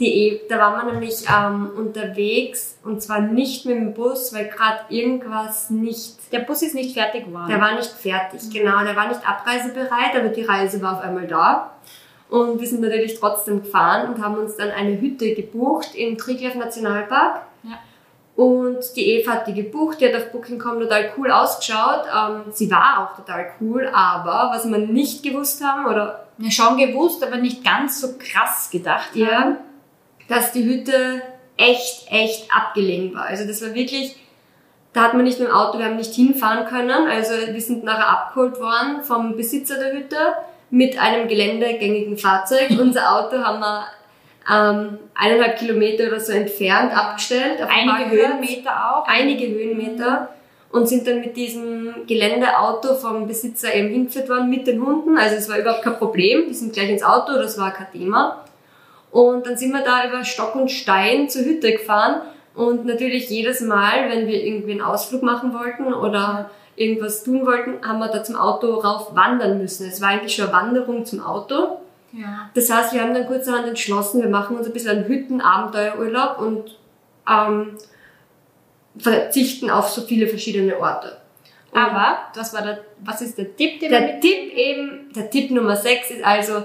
Die, 0.00 0.28
e, 0.28 0.40
da 0.48 0.58
waren 0.58 0.86
wir 0.86 0.92
nämlich 0.92 1.24
ähm, 1.28 1.70
unterwegs 1.76 2.78
und 2.84 3.02
zwar 3.02 3.20
nicht 3.20 3.66
mit 3.66 3.76
dem 3.76 3.94
Bus, 3.94 4.32
weil 4.32 4.48
gerade 4.48 4.80
irgendwas 4.90 5.70
nicht. 5.70 6.32
Der 6.32 6.40
Bus 6.40 6.62
ist 6.62 6.74
nicht 6.74 6.94
fertig 6.94 7.26
geworden. 7.26 7.48
Der 7.48 7.60
war 7.60 7.74
nicht 7.74 7.90
fertig, 7.90 8.42
genau. 8.52 8.84
Der 8.84 8.94
war 8.94 9.08
nicht 9.08 9.28
abreisebereit, 9.28 10.14
aber 10.16 10.28
die 10.28 10.44
Reise 10.44 10.80
war 10.82 10.98
auf 10.98 11.02
einmal 11.02 11.26
da. 11.26 11.72
Und 12.30 12.60
wir 12.60 12.68
sind 12.68 12.82
natürlich 12.82 13.18
trotzdem 13.18 13.62
gefahren 13.62 14.12
und 14.12 14.22
haben 14.22 14.36
uns 14.36 14.56
dann 14.56 14.70
eine 14.70 15.00
Hütte 15.00 15.34
gebucht 15.34 15.94
im 15.94 16.16
Triglav 16.18 16.54
Nationalpark. 16.54 17.40
Ja. 17.64 17.78
Und 18.36 18.78
die 18.94 19.14
Eva 19.14 19.32
hat 19.32 19.48
die 19.48 19.54
gebucht, 19.54 20.00
die 20.00 20.06
hat 20.06 20.14
auf 20.14 20.30
Booking.com 20.30 20.78
total 20.78 21.10
cool 21.16 21.30
ausgeschaut. 21.32 22.04
Ähm, 22.14 22.42
sie 22.52 22.70
war 22.70 23.02
auch 23.02 23.16
total 23.16 23.50
cool, 23.60 23.88
aber 23.92 24.50
was 24.54 24.68
wir 24.68 24.78
nicht 24.78 25.24
gewusst 25.24 25.64
haben, 25.64 25.86
oder 25.86 26.27
Ja, 26.38 26.50
schon 26.50 26.76
gewusst, 26.76 27.22
aber 27.24 27.36
nicht 27.36 27.64
ganz 27.64 28.00
so 28.00 28.14
krass 28.18 28.70
gedacht. 28.70 29.14
ja, 29.14 29.58
dass 30.28 30.52
die 30.52 30.64
Hütte 30.64 31.22
echt, 31.56 32.06
echt 32.10 32.48
abgelegen 32.54 33.14
war. 33.14 33.24
Also 33.24 33.46
das 33.46 33.62
war 33.62 33.74
wirklich, 33.74 34.16
da 34.92 35.02
hat 35.02 35.14
man 35.14 35.24
nicht 35.24 35.38
mit 35.38 35.48
dem 35.48 35.54
Auto, 35.54 35.78
wir 35.78 35.86
haben 35.86 35.96
nicht 35.96 36.14
hinfahren 36.14 36.66
können. 36.66 37.08
Also 37.08 37.32
wir 37.52 37.60
sind 37.60 37.84
nachher 37.84 38.08
abgeholt 38.08 38.60
worden 38.60 39.02
vom 39.02 39.36
Besitzer 39.36 39.78
der 39.78 39.92
Hütte 39.92 40.16
mit 40.70 40.98
einem 40.98 41.28
geländegängigen 41.28 42.16
Fahrzeug. 42.16 42.70
Unser 42.78 43.12
Auto 43.16 43.38
haben 43.38 43.60
wir 43.60 43.86
ähm, 44.50 44.98
eineinhalb 45.14 45.58
Kilometer 45.58 46.08
oder 46.08 46.20
so 46.20 46.32
entfernt 46.32 46.96
abgestellt. 46.96 47.62
Auf 47.62 47.70
Einige. 47.70 48.10
Höhenmeter 48.10 48.70
auch. 48.70 49.06
Einige 49.06 49.48
Höhenmeter. 49.48 50.28
Und 50.70 50.86
sind 50.86 51.06
dann 51.06 51.20
mit 51.20 51.36
diesem 51.36 52.06
Geländeauto 52.06 52.94
vom 52.94 53.26
Besitzer 53.26 53.74
eben 53.74 53.88
hingeführt 53.88 54.28
worden 54.28 54.50
mit 54.50 54.66
den 54.66 54.84
Hunden. 54.84 55.16
Also 55.16 55.36
es 55.36 55.48
war 55.48 55.58
überhaupt 55.58 55.82
kein 55.82 55.96
Problem. 55.96 56.44
Die 56.46 56.54
sind 56.54 56.74
gleich 56.74 56.90
ins 56.90 57.02
Auto, 57.02 57.32
das 57.34 57.58
war 57.58 57.72
kein 57.72 57.90
Thema. 57.90 58.44
Und 59.10 59.46
dann 59.46 59.56
sind 59.56 59.72
wir 59.72 59.82
da 59.82 60.06
über 60.06 60.24
Stock 60.24 60.54
und 60.54 60.70
Stein 60.70 61.30
zur 61.30 61.44
Hütte 61.44 61.72
gefahren. 61.72 62.20
Und 62.54 62.84
natürlich 62.84 63.30
jedes 63.30 63.60
Mal, 63.60 64.10
wenn 64.10 64.26
wir 64.26 64.44
irgendwie 64.44 64.72
einen 64.72 64.82
Ausflug 64.82 65.22
machen 65.22 65.54
wollten 65.54 65.94
oder 65.94 66.50
irgendwas 66.76 67.24
tun 67.24 67.46
wollten, 67.46 67.86
haben 67.86 67.98
wir 67.98 68.08
da 68.08 68.22
zum 68.22 68.36
Auto 68.36 68.74
rauf 68.74 69.14
wandern 69.14 69.58
müssen. 69.58 69.88
Es 69.88 70.00
war 70.00 70.08
eigentlich 70.08 70.34
schon 70.34 70.46
eine 70.46 70.54
Wanderung 70.54 71.04
zum 71.04 71.24
Auto. 71.24 71.78
Ja. 72.12 72.50
Das 72.54 72.70
heißt, 72.70 72.92
wir 72.92 73.02
haben 73.02 73.14
dann 73.14 73.26
kurzerhand 73.26 73.66
entschlossen, 73.66 74.22
wir 74.22 74.28
machen 74.28 74.56
uns 74.56 74.66
ein 74.66 74.72
bisschen 74.72 74.90
einen 74.90 75.08
Hütten-Abenteuerurlaub 75.08 76.40
und 76.40 76.78
ähm, 77.28 77.76
verzichten 78.98 79.70
auf 79.70 79.88
so 79.88 80.02
viele 80.02 80.26
verschiedene 80.26 80.78
Orte. 80.78 81.18
Und 81.70 81.80
Aber, 81.80 82.18
was, 82.34 82.54
war 82.54 82.62
der, 82.62 82.84
was 83.00 83.20
ist 83.20 83.38
der 83.38 83.56
Tipp, 83.56 83.80
den 83.80 83.90
wir 83.90 84.00
der 84.00 84.20
Tipp 84.20 84.52
eben, 84.54 85.10
der 85.14 85.30
Tipp 85.30 85.50
Nummer 85.50 85.76
6 85.76 86.10
ist 86.10 86.24
also, 86.24 86.64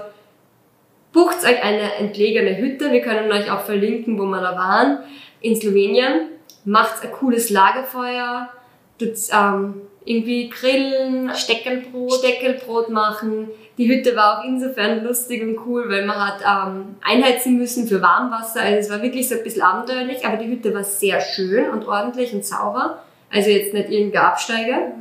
bucht 1.12 1.44
euch 1.44 1.62
eine 1.62 1.94
entlegene 1.94 2.56
Hütte, 2.56 2.90
wir 2.90 3.00
können 3.00 3.30
euch 3.30 3.50
auch 3.50 3.60
verlinken, 3.60 4.18
wo 4.18 4.24
wir 4.24 4.40
da 4.40 4.56
waren, 4.56 4.98
in 5.40 5.56
Slowenien, 5.56 6.28
macht 6.64 7.02
ein 7.02 7.12
cooles 7.12 7.50
Lagerfeuer, 7.50 8.48
tut 8.98 9.12
ähm, 9.32 9.82
irgendwie 10.04 10.50
grillen, 10.50 11.30
Steckelbrot. 11.34 12.12
Steckelbrot 12.14 12.90
machen. 12.90 13.48
Die 13.78 13.88
Hütte 13.88 14.14
war 14.14 14.38
auch 14.38 14.44
insofern 14.44 15.02
lustig 15.02 15.42
und 15.42 15.66
cool, 15.66 15.88
weil 15.88 16.06
man 16.06 16.16
hat 16.16 16.42
ähm, 16.42 16.96
einheizen 17.02 17.58
müssen 17.58 17.88
für 17.88 18.00
Warmwasser. 18.00 18.60
Also 18.60 18.78
es 18.78 18.90
war 18.90 19.02
wirklich 19.02 19.28
so 19.28 19.34
ein 19.34 19.42
bisschen 19.42 19.62
abenteuerlich, 19.62 20.24
aber 20.24 20.36
die 20.36 20.48
Hütte 20.48 20.72
war 20.74 20.84
sehr 20.84 21.20
schön 21.20 21.70
und 21.70 21.86
ordentlich 21.86 22.32
und 22.32 22.44
sauber. 22.44 23.02
Also 23.32 23.50
jetzt 23.50 23.74
nicht 23.74 23.90
irgendein 23.90 24.22
Absteiger. 24.22 24.92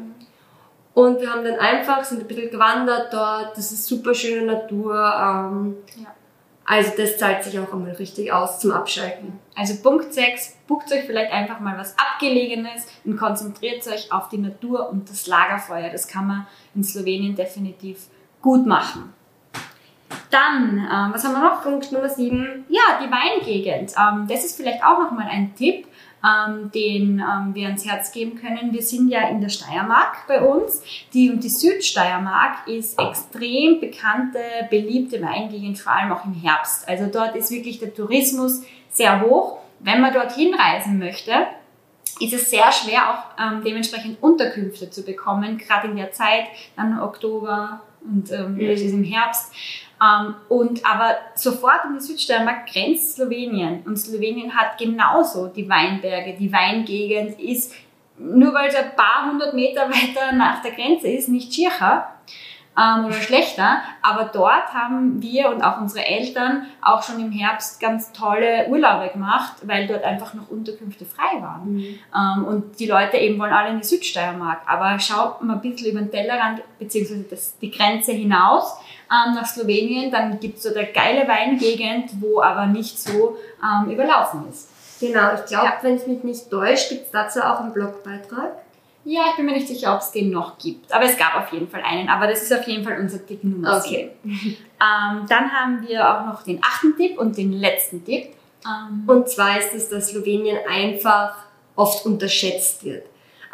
Und 0.95 1.21
wir 1.21 1.31
haben 1.31 1.43
dann 1.43 1.59
einfach, 1.59 2.03
sind 2.03 2.21
ein 2.21 2.27
bisschen 2.27 2.51
gewandert 2.51 3.11
dort. 3.11 3.57
Das 3.57 3.71
ist 3.71 3.85
super 3.85 4.13
schöne 4.13 4.45
Natur. 4.45 4.93
Ähm, 4.93 5.77
Ja. 5.97 6.07
Also 6.65 6.91
das 6.95 7.17
zahlt 7.17 7.43
sich 7.43 7.59
auch 7.59 7.73
einmal 7.73 7.91
richtig 7.93 8.31
aus 8.31 8.59
zum 8.59 8.71
Abschalten. 8.71 9.39
Also 9.55 9.75
Punkt 9.81 10.13
6, 10.13 10.57
bucht 10.67 10.91
euch 10.91 11.03
vielleicht 11.05 11.31
einfach 11.31 11.59
mal 11.59 11.77
was 11.77 11.95
Abgelegenes 11.97 12.87
und 13.03 13.17
konzentriert 13.17 13.85
euch 13.87 14.11
auf 14.11 14.29
die 14.29 14.37
Natur 14.37 14.89
und 14.89 15.09
das 15.09 15.27
Lagerfeuer. 15.27 15.89
Das 15.89 16.07
kann 16.07 16.27
man 16.27 16.47
in 16.73 16.83
Slowenien 16.83 17.35
definitiv 17.35 18.07
gut 18.41 18.65
machen. 18.65 19.13
Dann, 20.29 20.77
ähm, 20.79 21.13
was 21.13 21.23
haben 21.23 21.33
wir 21.33 21.47
noch? 21.47 21.61
Punkt 21.61 21.91
Nummer 21.91 22.09
7. 22.09 22.65
Ja, 22.69 22.99
die 23.03 23.11
Weingegend. 23.11 23.93
Ähm, 23.97 24.25
das 24.27 24.45
ist 24.45 24.57
vielleicht 24.57 24.83
auch 24.83 24.99
nochmal 24.99 25.27
ein 25.29 25.53
Tipp, 25.55 25.87
ähm, 26.23 26.71
den 26.71 27.19
ähm, 27.19 27.53
wir 27.53 27.67
ans 27.67 27.85
Herz 27.85 28.11
geben 28.11 28.35
können. 28.35 28.71
Wir 28.71 28.81
sind 28.81 29.09
ja 29.09 29.27
in 29.27 29.41
der 29.41 29.49
Steiermark 29.49 30.27
bei 30.27 30.41
uns. 30.41 30.81
Die 31.13 31.29
und 31.29 31.43
die 31.43 31.49
Südsteiermark 31.49 32.67
ist 32.67 32.99
extrem 32.99 33.79
bekannte, 33.79 34.39
beliebte 34.69 35.21
Weingegend, 35.21 35.79
vor 35.79 35.93
allem 35.93 36.11
auch 36.11 36.25
im 36.25 36.33
Herbst. 36.33 36.87
Also 36.87 37.07
dort 37.07 37.35
ist 37.35 37.51
wirklich 37.51 37.79
der 37.79 37.93
Tourismus 37.93 38.63
sehr 38.89 39.21
hoch. 39.21 39.59
Wenn 39.79 39.99
man 39.99 40.13
dorthin 40.13 40.53
reisen 40.53 40.97
möchte, 40.97 41.33
ist 42.19 42.33
es 42.33 42.49
sehr 42.49 42.71
schwer, 42.71 43.09
auch 43.09 43.43
ähm, 43.43 43.63
dementsprechend 43.65 44.21
Unterkünfte 44.21 44.89
zu 44.89 45.03
bekommen, 45.03 45.57
gerade 45.57 45.87
in 45.87 45.97
der 45.97 46.11
Zeit, 46.11 46.45
dann 46.75 46.99
Oktober 46.99 47.81
und 48.05 48.31
ähm, 48.31 48.59
es 48.59 48.81
ist 48.81 48.93
im 48.93 49.03
Herbst. 49.03 49.51
Ähm, 50.03 50.35
und 50.49 50.85
aber 50.85 51.15
sofort 51.35 51.85
in 51.85 51.93
die 51.93 52.03
Südsteiermark 52.03 52.67
grenzt 52.71 53.15
Slowenien. 53.15 53.83
Und 53.85 53.97
Slowenien 53.97 54.55
hat 54.55 54.77
genauso 54.77 55.47
die 55.47 55.69
Weinberge, 55.69 56.35
die 56.37 56.51
Weingegend 56.51 57.39
ist, 57.39 57.73
nur 58.17 58.53
weil 58.53 58.69
es 58.69 58.75
ein 58.75 58.95
paar 58.95 59.29
hundert 59.29 59.53
Meter 59.53 59.89
weiter 59.89 60.31
nach 60.33 60.61
der 60.61 60.71
Grenze 60.71 61.07
ist, 61.07 61.29
nicht 61.29 61.53
schircher 61.53 62.09
ähm, 62.77 63.05
oder 63.05 63.13
schlechter. 63.15 63.77
Aber 64.01 64.25
dort 64.25 64.73
haben 64.73 65.21
wir 65.21 65.49
und 65.49 65.61
auch 65.61 65.79
unsere 65.79 66.05
Eltern 66.05 66.65
auch 66.81 67.03
schon 67.03 67.19
im 67.19 67.31
Herbst 67.31 67.79
ganz 67.79 68.11
tolle 68.11 68.67
Urlaube 68.67 69.09
gemacht, 69.09 69.53
weil 69.63 69.87
dort 69.87 70.03
einfach 70.03 70.33
noch 70.33 70.49
Unterkünfte 70.49 71.05
frei 71.05 71.41
waren. 71.41 71.77
Ähm, 72.15 72.45
und 72.45 72.79
die 72.79 72.87
Leute 72.87 73.17
eben 73.17 73.39
wollen 73.39 73.53
alle 73.53 73.69
in 73.69 73.77
die 73.79 73.83
Südsteiermark. 73.87 74.61
Aber 74.65 74.97
schaut 74.99 75.41
mal 75.43 75.53
ein 75.55 75.61
bisschen 75.61 75.91
über 75.91 75.99
den 75.99 76.11
Tellerrand, 76.11 76.61
beziehungsweise 76.79 77.23
das, 77.23 77.57
die 77.59 77.71
Grenze 77.71 78.11
hinaus 78.11 78.77
ähm, 79.11 79.35
nach 79.35 79.45
Slowenien, 79.45 80.11
dann 80.11 80.39
gibt 80.39 80.57
es 80.57 80.63
so 80.63 80.73
eine 80.73 80.87
geile 80.87 81.27
Weingegend, 81.27 82.21
wo 82.21 82.41
aber 82.41 82.65
nicht 82.65 82.99
so 82.99 83.37
ähm, 83.63 83.91
überlaufen 83.91 84.49
ist. 84.49 84.69
Genau, 84.99 85.33
ich 85.35 85.45
glaube, 85.45 85.65
Ja. 85.65 85.73
wenn 85.81 85.97
ich 85.97 86.07
mich 86.07 86.23
nicht 86.23 86.49
täusche, 86.49 86.95
gibt 86.95 87.05
es 87.07 87.11
dazu 87.11 87.41
auch 87.41 87.59
einen 87.59 87.73
Blogbeitrag. 87.73 88.53
Ja, 89.05 89.23
ich 89.31 89.35
bin 89.35 89.45
mir 89.45 89.51
nicht 89.53 89.67
sicher, 89.67 89.93
ob 89.93 90.01
es 90.01 90.11
den 90.11 90.29
noch 90.29 90.57
gibt. 90.57 90.91
Aber 90.93 91.03
es 91.03 91.17
gab 91.17 91.35
auf 91.35 91.51
jeden 91.51 91.67
Fall 91.67 91.81
einen. 91.83 92.07
Aber 92.07 92.27
das 92.27 92.41
ist 92.43 92.53
auf 92.53 92.65
jeden 92.67 92.83
Fall 92.83 92.97
unser 92.99 93.25
Tipp 93.25 93.43
Nummer 93.43 93.77
Okay. 93.77 94.11
7. 94.23 94.57
Ähm, 94.83 95.25
dann 95.27 95.51
haben 95.51 95.85
wir 95.87 96.07
auch 96.09 96.25
noch 96.25 96.43
den 96.43 96.59
achten 96.63 96.95
Tipp 96.95 97.17
und 97.17 97.37
den 97.37 97.53
letzten 97.53 98.03
Tipp. 98.05 98.27
Ähm, 98.65 99.03
Und 99.07 99.27
zwar 99.29 99.59
ist 99.59 99.73
es, 99.73 99.89
dass 99.89 100.09
Slowenien 100.09 100.57
einfach 100.69 101.35
oft 101.75 102.05
unterschätzt 102.05 102.83
wird. 102.85 103.05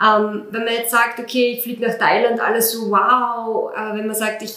Ähm, 0.04 0.46
wenn 0.52 0.64
man 0.66 0.74
jetzt 0.74 0.92
sagt, 0.92 1.20
okay, 1.20 1.54
ich 1.54 1.64
fliege 1.64 1.86
nach 1.88 1.98
Thailand, 1.98 2.40
alles 2.40 2.72
so 2.72 2.90
wow. 2.92 3.72
Äh, 3.76 3.96
wenn 3.98 4.06
man 4.08 4.16
sagt, 4.16 4.42
ich 4.44 4.54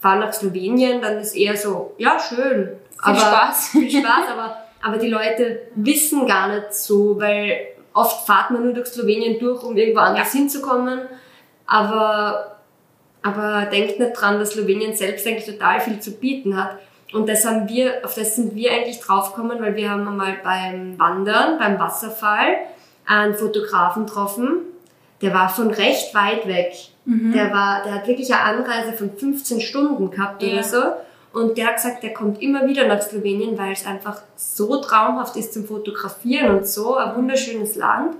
fahre 0.00 0.20
nach 0.20 0.32
Slowenien, 0.32 1.00
dann 1.00 1.18
ist 1.18 1.34
eher 1.34 1.56
so, 1.56 1.94
ja, 1.98 2.18
schön. 2.20 2.70
Viel 3.02 3.16
Spaß. 3.16 3.68
Viel 3.70 3.90
Spaß, 3.90 4.28
aber, 4.32 4.56
aber 4.82 4.98
die 4.98 5.08
Leute 5.08 5.62
wissen 5.74 6.26
gar 6.26 6.48
nicht 6.48 6.72
so, 6.74 7.18
weil 7.18 7.68
oft 7.94 8.26
fahrt 8.26 8.50
man 8.50 8.64
nur 8.64 8.74
durch 8.74 8.88
Slowenien 8.88 9.38
durch, 9.38 9.62
um 9.62 9.76
irgendwo 9.76 10.00
anders 10.00 10.32
hinzukommen. 10.32 11.00
Aber, 11.66 12.56
aber 13.22 13.66
denkt 13.66 13.98
nicht 13.98 14.12
dran, 14.12 14.38
dass 14.38 14.50
Slowenien 14.50 14.94
selbst 14.94 15.26
eigentlich 15.26 15.46
total 15.46 15.80
viel 15.80 15.98
zu 16.00 16.12
bieten 16.12 16.56
hat. 16.62 16.78
Und 17.12 17.28
das 17.28 17.46
haben 17.46 17.68
wir, 17.68 18.04
auf 18.04 18.14
das 18.14 18.34
sind 18.36 18.54
wir 18.54 18.72
eigentlich 18.72 19.00
draufgekommen, 19.00 19.62
weil 19.62 19.76
wir 19.76 19.88
haben 19.90 20.06
einmal 20.06 20.34
beim 20.42 20.98
Wandern, 20.98 21.58
beim 21.58 21.78
Wasserfall, 21.78 22.56
einen 23.06 23.34
Fotografen 23.34 24.06
getroffen. 24.06 24.58
Der 25.22 25.32
war 25.32 25.48
von 25.48 25.70
recht 25.70 26.14
weit 26.14 26.46
weg. 26.46 26.74
Der 27.06 27.52
war, 27.52 27.82
der 27.84 27.94
hat 27.96 28.08
wirklich 28.08 28.32
eine 28.34 28.42
Anreise 28.42 28.92
von 28.94 29.14
15 29.16 29.60
Stunden 29.60 30.10
gehabt 30.10 30.42
Ja. 30.42 30.52
oder 30.54 30.62
so. 30.62 30.82
Und 31.34 31.58
der 31.58 31.66
hat 31.66 31.76
gesagt, 31.76 32.02
der 32.04 32.14
kommt 32.14 32.40
immer 32.40 32.66
wieder 32.66 32.86
nach 32.86 33.02
Slowenien, 33.02 33.58
weil 33.58 33.72
es 33.72 33.84
einfach 33.84 34.22
so 34.36 34.80
traumhaft 34.80 35.36
ist 35.36 35.52
zum 35.52 35.64
Fotografieren 35.66 36.56
und 36.58 36.66
so, 36.66 36.94
ein 36.96 37.16
wunderschönes 37.16 37.74
Land. 37.74 38.14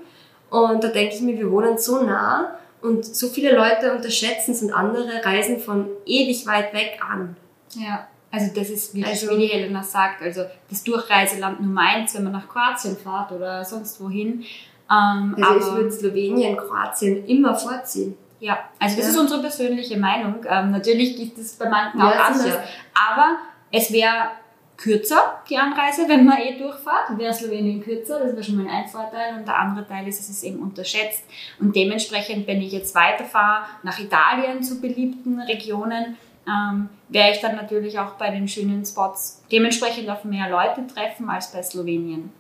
Und 0.50 0.83
da 0.83 0.88
denke 0.88 1.14
ich 1.14 1.21
mir, 1.21 1.38
wir 1.38 1.50
wohnen 1.50 1.78
so 1.78 2.02
nah 2.02 2.59
und 2.83 3.04
so 3.04 3.28
viele 3.28 3.54
Leute 3.54 3.94
unterschätzen 3.94 4.50
es 4.50 4.62
und 4.62 4.73
andere 4.73 5.25
reisen 5.25 5.59
von 5.61 5.87
ewig 6.04 6.47
weit 6.47 6.75
weg 6.75 7.00
an. 7.09 7.37
Ja, 7.76 8.09
also 8.33 8.50
das 8.54 8.68
ist 8.71 8.94
wirklich, 8.94 9.12
Also- 9.23 9.30
wie 9.30 9.38
die 9.42 9.47
Helena 9.47 9.83
sagt, 9.83 10.21
also 10.21 10.42
das 10.68 10.83
Durchreiseland 10.83 11.61
Nummer 11.61 11.83
eins, 11.83 12.14
wenn 12.16 12.25
man 12.25 12.33
nach 12.33 12.49
Kroatien 12.49 12.97
fährt 12.97 13.30
oder 13.33 13.64
sonst 13.64 14.00
wohin. 14.00 14.42
Ähm, 14.90 15.37
Also 15.40 15.71
ich 15.71 15.75
würde 15.76 15.90
Slowenien, 15.92 16.56
Kroatien 16.56 17.25
immer 17.26 17.54
vorziehen. 17.54 18.16
Ja, 18.45 18.59
also 18.79 18.97
das 18.97 19.07
Ja. 19.07 19.13
ist 19.13 19.19
unsere 19.19 19.41
persönliche 19.41 19.97
Meinung. 19.97 20.35
Ähm, 20.47 20.71
natürlich 20.71 21.17
gibt 21.17 21.39
es 21.39 21.55
bei 21.55 21.67
manchen 21.67 21.99
Ja, 21.99 22.11
auch 22.11 22.25
anders. 22.27 22.43
sicher. 22.43 22.63
Aber 22.93 23.39
es 23.73 23.91
wäre 23.91 24.33
kürzer, 24.77 25.41
die 25.49 25.57
Anreise, 25.57 26.07
wenn 26.09 26.27
man 26.27 26.37
eh 26.39 26.59
durchfahrt. 26.59 27.17
Wäre 27.17 27.33
Slowenien 27.33 27.83
kürzer, 27.83 28.19
das 28.21 28.33
wäre 28.33 28.45
schon 28.45 28.63
mal 28.63 28.69
ein 28.71 28.87
Vorteil. 28.87 29.39
Und 29.39 29.49
der 29.49 29.59
andere 29.59 29.87
Teil 29.89 30.07
ist, 30.07 30.21
es 30.21 30.29
ist 30.29 30.43
eben 30.45 30.59
unterschätzt. 30.59 31.25
Und 31.59 31.75
dementsprechend, 31.75 32.47
wenn 32.47 32.61
ich 32.61 32.73
jetzt 32.73 32.95
weiterfahre 32.95 33.65
nach 33.83 33.99
Italien 33.99 34.63
zu 34.63 34.79
beliebten 34.79 35.41
Regionen, 35.41 36.19
ähm, 36.47 36.91
wäre 37.09 37.31
ich 37.31 37.41
dann 37.41 37.57
natürlich 37.57 37.99
auch 37.99 38.13
bei 38.17 38.31
den 38.31 38.47
schönen 38.47 38.85
Spots 38.85 39.43
dementsprechend 39.51 40.11
auf 40.11 40.25
mehr 40.25 40.51
Leute 40.51 40.87
treffen 40.87 41.31
als 41.31 41.51
bei 41.51 41.63
Slowenien. 41.63 42.31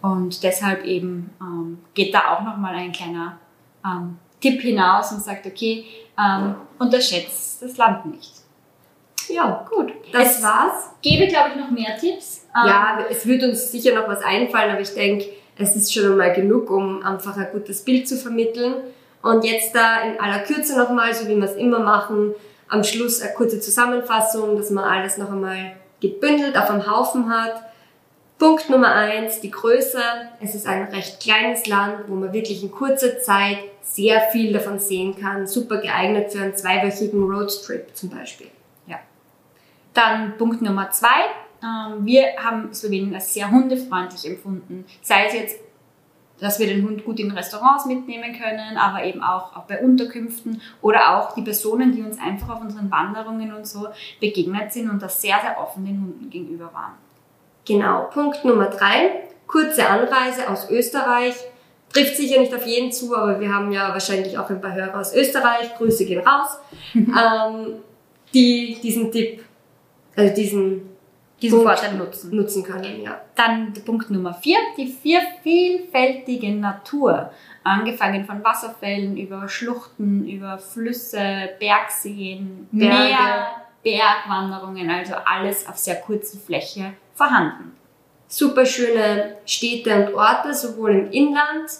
Und 0.00 0.42
deshalb 0.42 0.82
eben 0.84 1.30
ähm, 1.42 1.78
geht 1.92 2.14
da 2.14 2.32
auch 2.32 2.40
nochmal 2.42 2.74
ein 2.74 2.92
kleiner 2.92 3.36
ähm, 3.84 4.16
Tipp 4.42 4.60
hinaus 4.60 5.12
und 5.12 5.22
sagt, 5.22 5.46
okay, 5.46 5.86
ähm, 6.18 6.54
unterschätzt 6.78 7.62
das 7.62 7.76
Land 7.78 8.04
nicht. 8.06 8.32
Ja, 9.28 9.66
gut. 9.70 9.92
Das 10.12 10.36
Es- 10.38 10.42
war's. 10.42 10.90
Gebe, 11.00 11.26
glaube 11.28 11.50
ich, 11.50 11.56
noch 11.56 11.70
mehr 11.70 11.96
Tipps. 11.96 12.46
Ähm, 12.54 12.68
Ja, 12.68 12.98
es 13.08 13.24
wird 13.26 13.42
uns 13.44 13.72
sicher 13.72 13.94
noch 13.94 14.06
was 14.08 14.22
einfallen, 14.22 14.72
aber 14.72 14.80
ich 14.80 14.92
denke, 14.94 15.26
es 15.56 15.76
ist 15.76 15.92
schon 15.94 16.04
einmal 16.12 16.32
genug, 16.34 16.70
um 16.70 17.02
einfach 17.02 17.36
ein 17.36 17.48
gutes 17.52 17.82
Bild 17.84 18.06
zu 18.08 18.16
vermitteln. 18.16 18.74
Und 19.22 19.44
jetzt 19.44 19.74
da 19.74 20.02
in 20.02 20.18
aller 20.20 20.40
Kürze 20.40 20.76
nochmal, 20.76 21.14
so 21.14 21.28
wie 21.28 21.36
wir 21.36 21.44
es 21.44 21.54
immer 21.56 21.78
machen, 21.78 22.34
am 22.68 22.82
Schluss 22.82 23.20
eine 23.22 23.32
kurze 23.34 23.60
Zusammenfassung, 23.60 24.56
dass 24.56 24.70
man 24.70 24.84
alles 24.84 25.16
noch 25.18 25.30
einmal 25.30 25.76
gebündelt 26.00 26.56
auf 26.58 26.68
einem 26.70 26.90
Haufen 26.90 27.30
hat. 27.30 27.54
Punkt 28.42 28.68
Nummer 28.68 28.92
eins, 28.92 29.40
die 29.40 29.52
Größe. 29.52 30.02
Es 30.40 30.56
ist 30.56 30.66
ein 30.66 30.88
recht 30.88 31.20
kleines 31.20 31.68
Land, 31.68 32.08
wo 32.08 32.16
man 32.16 32.32
wirklich 32.32 32.60
in 32.64 32.72
kurzer 32.72 33.20
Zeit 33.20 33.58
sehr 33.82 34.20
viel 34.32 34.52
davon 34.52 34.80
sehen 34.80 35.14
kann. 35.14 35.46
Super 35.46 35.76
geeignet 35.76 36.32
für 36.32 36.42
einen 36.42 36.56
zweiwöchigen 36.56 37.22
Roadtrip 37.22 37.96
zum 37.96 38.10
Beispiel. 38.10 38.48
Dann 39.94 40.36
Punkt 40.38 40.60
Nummer 40.60 40.90
zwei. 40.90 41.06
Ähm, 41.62 42.04
wir 42.04 42.34
haben 42.36 42.74
Slowenien 42.74 43.14
als 43.14 43.32
sehr 43.32 43.48
hundefreundlich 43.48 44.26
empfunden. 44.26 44.86
Sei 45.02 45.26
es 45.28 45.34
jetzt, 45.34 45.60
dass 46.40 46.58
wir 46.58 46.66
den 46.66 46.84
Hund 46.84 47.04
gut 47.04 47.20
in 47.20 47.30
Restaurants 47.30 47.86
mitnehmen 47.86 48.32
können, 48.36 48.76
aber 48.76 49.04
eben 49.04 49.22
auch, 49.22 49.54
auch 49.54 49.66
bei 49.66 49.80
Unterkünften 49.80 50.60
oder 50.80 51.16
auch 51.16 51.36
die 51.36 51.42
Personen, 51.42 51.92
die 51.92 52.02
uns 52.02 52.18
einfach 52.18 52.56
auf 52.56 52.60
unseren 52.60 52.90
Wanderungen 52.90 53.54
und 53.54 53.68
so 53.68 53.86
begegnet 54.18 54.72
sind 54.72 54.90
und 54.90 55.00
das 55.00 55.22
sehr, 55.22 55.38
sehr 55.40 55.60
offen 55.60 55.84
den 55.84 56.00
Hunden 56.00 56.28
gegenüber 56.28 56.74
waren. 56.74 56.94
Genau, 57.66 58.08
Punkt 58.12 58.44
Nummer 58.44 58.66
drei. 58.66 59.22
Kurze 59.46 59.88
Anreise 59.88 60.48
aus 60.48 60.70
Österreich. 60.70 61.34
Trifft 61.92 62.16
sicher 62.16 62.40
nicht 62.40 62.54
auf 62.54 62.66
jeden 62.66 62.90
zu, 62.90 63.14
aber 63.14 63.38
wir 63.38 63.52
haben 63.52 63.70
ja 63.70 63.90
wahrscheinlich 63.90 64.36
auch 64.38 64.48
ein 64.48 64.60
paar 64.60 64.74
Hörer 64.74 64.98
aus 64.98 65.14
Österreich. 65.14 65.74
Grüße 65.76 66.06
gehen 66.06 66.26
raus. 66.26 66.58
ähm, 66.94 67.74
die 68.32 68.78
diesen 68.82 69.12
Tipp, 69.12 69.44
also 70.16 70.34
diesen 70.34 70.92
Diesen 71.42 71.58
Punkt 71.58 71.80
Vorteil 71.80 71.98
nutzen. 71.98 72.34
nutzen 72.34 72.62
können, 72.62 73.02
ja. 73.02 73.20
Dann 73.34 73.72
Punkt 73.84 74.10
Nummer 74.10 74.32
vier, 74.32 74.58
die 74.76 74.86
vier 74.86 75.20
vielfältige 75.42 76.52
Natur. 76.52 77.30
Angefangen 77.64 78.24
von 78.24 78.42
Wasserfällen 78.42 79.16
über 79.16 79.48
Schluchten, 79.48 80.26
über 80.28 80.58
Flüsse, 80.58 81.50
Bergseen, 81.58 82.68
Berge. 82.70 82.94
Meer, 82.94 83.46
Bergwanderungen, 83.82 84.88
also 84.88 85.14
alles 85.14 85.66
auf 85.68 85.76
sehr 85.76 85.96
kurzer 85.96 86.38
Fläche 86.38 86.94
vorhanden. 87.14 87.76
Super 88.28 88.64
schöne 88.64 89.36
Städte 89.44 89.94
und 89.94 90.14
Orte, 90.14 90.54
sowohl 90.54 90.92
im 90.92 91.10
Inland 91.10 91.70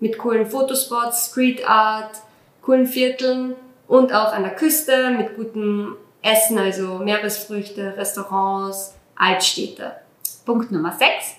mit 0.00 0.18
coolen 0.18 0.46
Fotospots, 0.46 1.30
Street 1.30 1.68
Art, 1.68 2.16
coolen 2.60 2.86
Vierteln 2.86 3.54
und 3.88 4.12
auch 4.12 4.32
an 4.32 4.42
der 4.42 4.54
Küste 4.54 5.10
mit 5.10 5.36
gutem 5.36 5.96
Essen, 6.22 6.58
also 6.58 6.98
Meeresfrüchte, 6.98 7.96
Restaurants, 7.96 8.94
Altstädte. 9.16 9.96
Punkt 10.44 10.70
Nummer 10.70 10.92
6. 10.92 11.36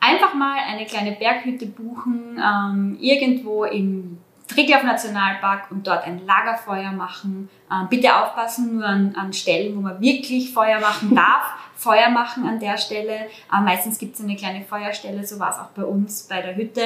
Einfach 0.00 0.34
mal 0.34 0.58
eine 0.68 0.84
kleine 0.84 1.12
Berghütte 1.12 1.66
buchen, 1.66 2.40
ähm, 2.42 2.98
irgendwo 3.00 3.64
im 3.64 4.18
Triglav 4.48 4.82
Nationalpark 4.82 5.70
und 5.70 5.86
dort 5.86 6.04
ein 6.04 6.26
Lagerfeuer 6.26 6.92
machen. 6.92 7.48
Ähm, 7.70 7.88
bitte 7.88 8.14
aufpassen 8.14 8.74
nur 8.74 8.84
an, 8.84 9.14
an 9.16 9.32
Stellen, 9.32 9.76
wo 9.76 9.80
man 9.80 10.00
wirklich 10.00 10.52
Feuer 10.52 10.80
machen 10.80 11.14
darf. 11.14 11.54
Feuer 11.82 12.10
machen 12.10 12.46
an 12.46 12.60
der 12.60 12.78
Stelle. 12.78 13.26
Ähm, 13.52 13.64
meistens 13.64 13.98
gibt 13.98 14.14
es 14.14 14.22
eine 14.22 14.36
kleine 14.36 14.64
Feuerstelle, 14.64 15.26
so 15.26 15.38
war 15.40 15.50
es 15.50 15.58
auch 15.58 15.70
bei 15.74 15.84
uns 15.84 16.22
bei 16.22 16.40
der 16.40 16.54
Hütte. 16.54 16.82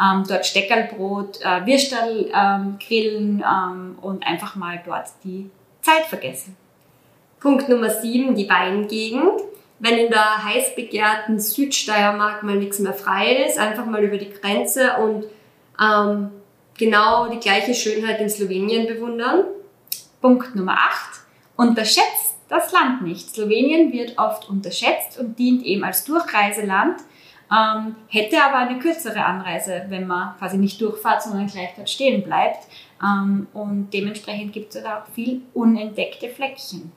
Ähm, 0.00 0.24
dort 0.28 0.44
Steckerlbrot, 0.44 1.40
äh, 1.40 1.66
Würstel 1.66 2.30
ähm, 2.34 2.78
grillen 2.86 3.42
ähm, 3.42 3.98
und 4.02 4.26
einfach 4.26 4.54
mal 4.54 4.80
dort 4.84 5.06
die 5.24 5.50
Zeit 5.80 6.04
vergessen. 6.06 6.56
Punkt 7.40 7.68
Nummer 7.68 7.90
7, 7.90 8.34
die 8.34 8.48
Weingegend. 8.48 9.40
Wenn 9.78 9.98
in 9.98 10.10
der 10.10 10.44
heiß 10.44 10.76
begehrten 10.76 11.40
Südsteiermark 11.40 12.42
mal 12.42 12.56
nichts 12.56 12.78
mehr 12.78 12.94
frei 12.94 13.44
ist, 13.46 13.58
einfach 13.58 13.84
mal 13.84 14.02
über 14.02 14.16
die 14.16 14.30
Grenze 14.30 14.96
und 14.96 15.24
ähm, 15.80 16.30
genau 16.78 17.28
die 17.28 17.40
gleiche 17.40 17.74
Schönheit 17.74 18.20
in 18.20 18.30
Slowenien 18.30 18.86
bewundern. 18.86 19.44
Punkt 20.20 20.54
Nummer 20.54 20.74
8. 20.74 21.20
Unterschätzt 21.56 22.23
das 22.48 22.72
Land 22.72 23.02
nicht. 23.02 23.30
Slowenien 23.30 23.92
wird 23.92 24.18
oft 24.18 24.48
unterschätzt 24.48 25.18
und 25.18 25.38
dient 25.38 25.62
eben 25.64 25.84
als 25.84 26.04
Durchreiseland, 26.04 27.00
ähm, 27.50 27.96
hätte 28.08 28.42
aber 28.42 28.58
eine 28.58 28.78
kürzere 28.78 29.24
Anreise, 29.24 29.84
wenn 29.88 30.06
man 30.06 30.36
quasi 30.38 30.56
nicht 30.58 30.80
durchfahrt, 30.80 31.22
sondern 31.22 31.46
gleich 31.46 31.70
dort 31.76 31.90
stehen 31.90 32.22
bleibt. 32.22 32.66
Ähm, 33.02 33.46
und 33.52 33.90
dementsprechend 33.92 34.52
gibt 34.52 34.74
es 34.74 34.82
da 34.82 35.00
auch 35.02 35.06
viel 35.14 35.42
unentdeckte 35.52 36.28
Fleckchen 36.28 36.92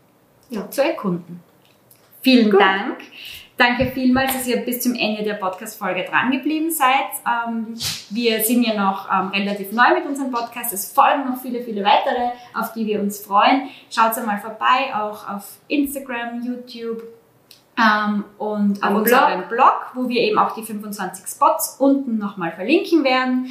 Ja. 0.50 0.70
zu 0.70 0.84
erkunden. 0.84 1.42
Vielen 2.22 2.52
Gut. 2.52 2.60
Dank. 2.60 2.98
Danke 3.58 3.88
vielmals, 3.88 4.34
dass 4.34 4.48
ihr 4.48 4.58
bis 4.58 4.82
zum 4.82 4.94
Ende 4.94 5.24
der 5.24 5.34
Podcast-Folge 5.34 6.04
dran 6.04 6.30
geblieben 6.30 6.70
seid. 6.70 7.10
Ähm, 7.26 7.74
wir 8.12 8.44
sind 8.44 8.64
ja 8.64 8.76
noch 8.76 9.10
ähm, 9.12 9.30
relativ 9.30 9.72
neu 9.72 9.96
mit 9.96 10.06
unserem 10.06 10.32
Podcast. 10.32 10.74
Es 10.74 10.94
folgen 10.94 11.26
noch 11.26 11.42
viele, 11.42 11.64
viele 11.64 11.84
weitere, 11.84 12.34
auf 12.54 12.74
die 12.74 12.86
wir 12.86 13.02
uns 13.02 13.20
freuen. 13.20 13.70
Schaut 13.90 14.16
einmal 14.16 14.38
vorbei, 14.38 14.94
auch 14.94 15.28
auf 15.28 15.58
Instagram, 15.68 16.44
YouTube 16.46 17.02
ähm, 17.80 18.26
und 18.38 18.84
auf 18.84 18.94
unserem 18.94 19.48
Blog. 19.48 19.92
wo 19.96 20.08
wir 20.08 20.22
eben 20.22 20.38
auch 20.38 20.54
die 20.54 20.62
25 20.62 21.26
Spots 21.26 21.78
unten 21.80 22.20
nochmal 22.20 22.52
verlinken 22.52 23.04
werden 23.04 23.50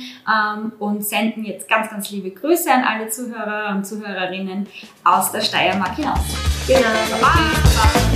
und 0.79 1.05
senden 1.05 1.45
jetzt 1.45 1.69
ganz, 1.69 1.91
ganz 1.91 2.11
liebe 2.11 2.31
Grüße 2.31 2.73
an 2.73 2.85
alle 2.85 3.09
Zuhörer 3.09 3.75
und 3.75 3.85
Zuhörerinnen 3.85 4.69
aus 5.03 5.33
der 5.33 5.41
Steiermark 5.41 5.97
hinaus. 5.97 6.21
Genau. 6.69 6.81
Baba. 7.21 8.16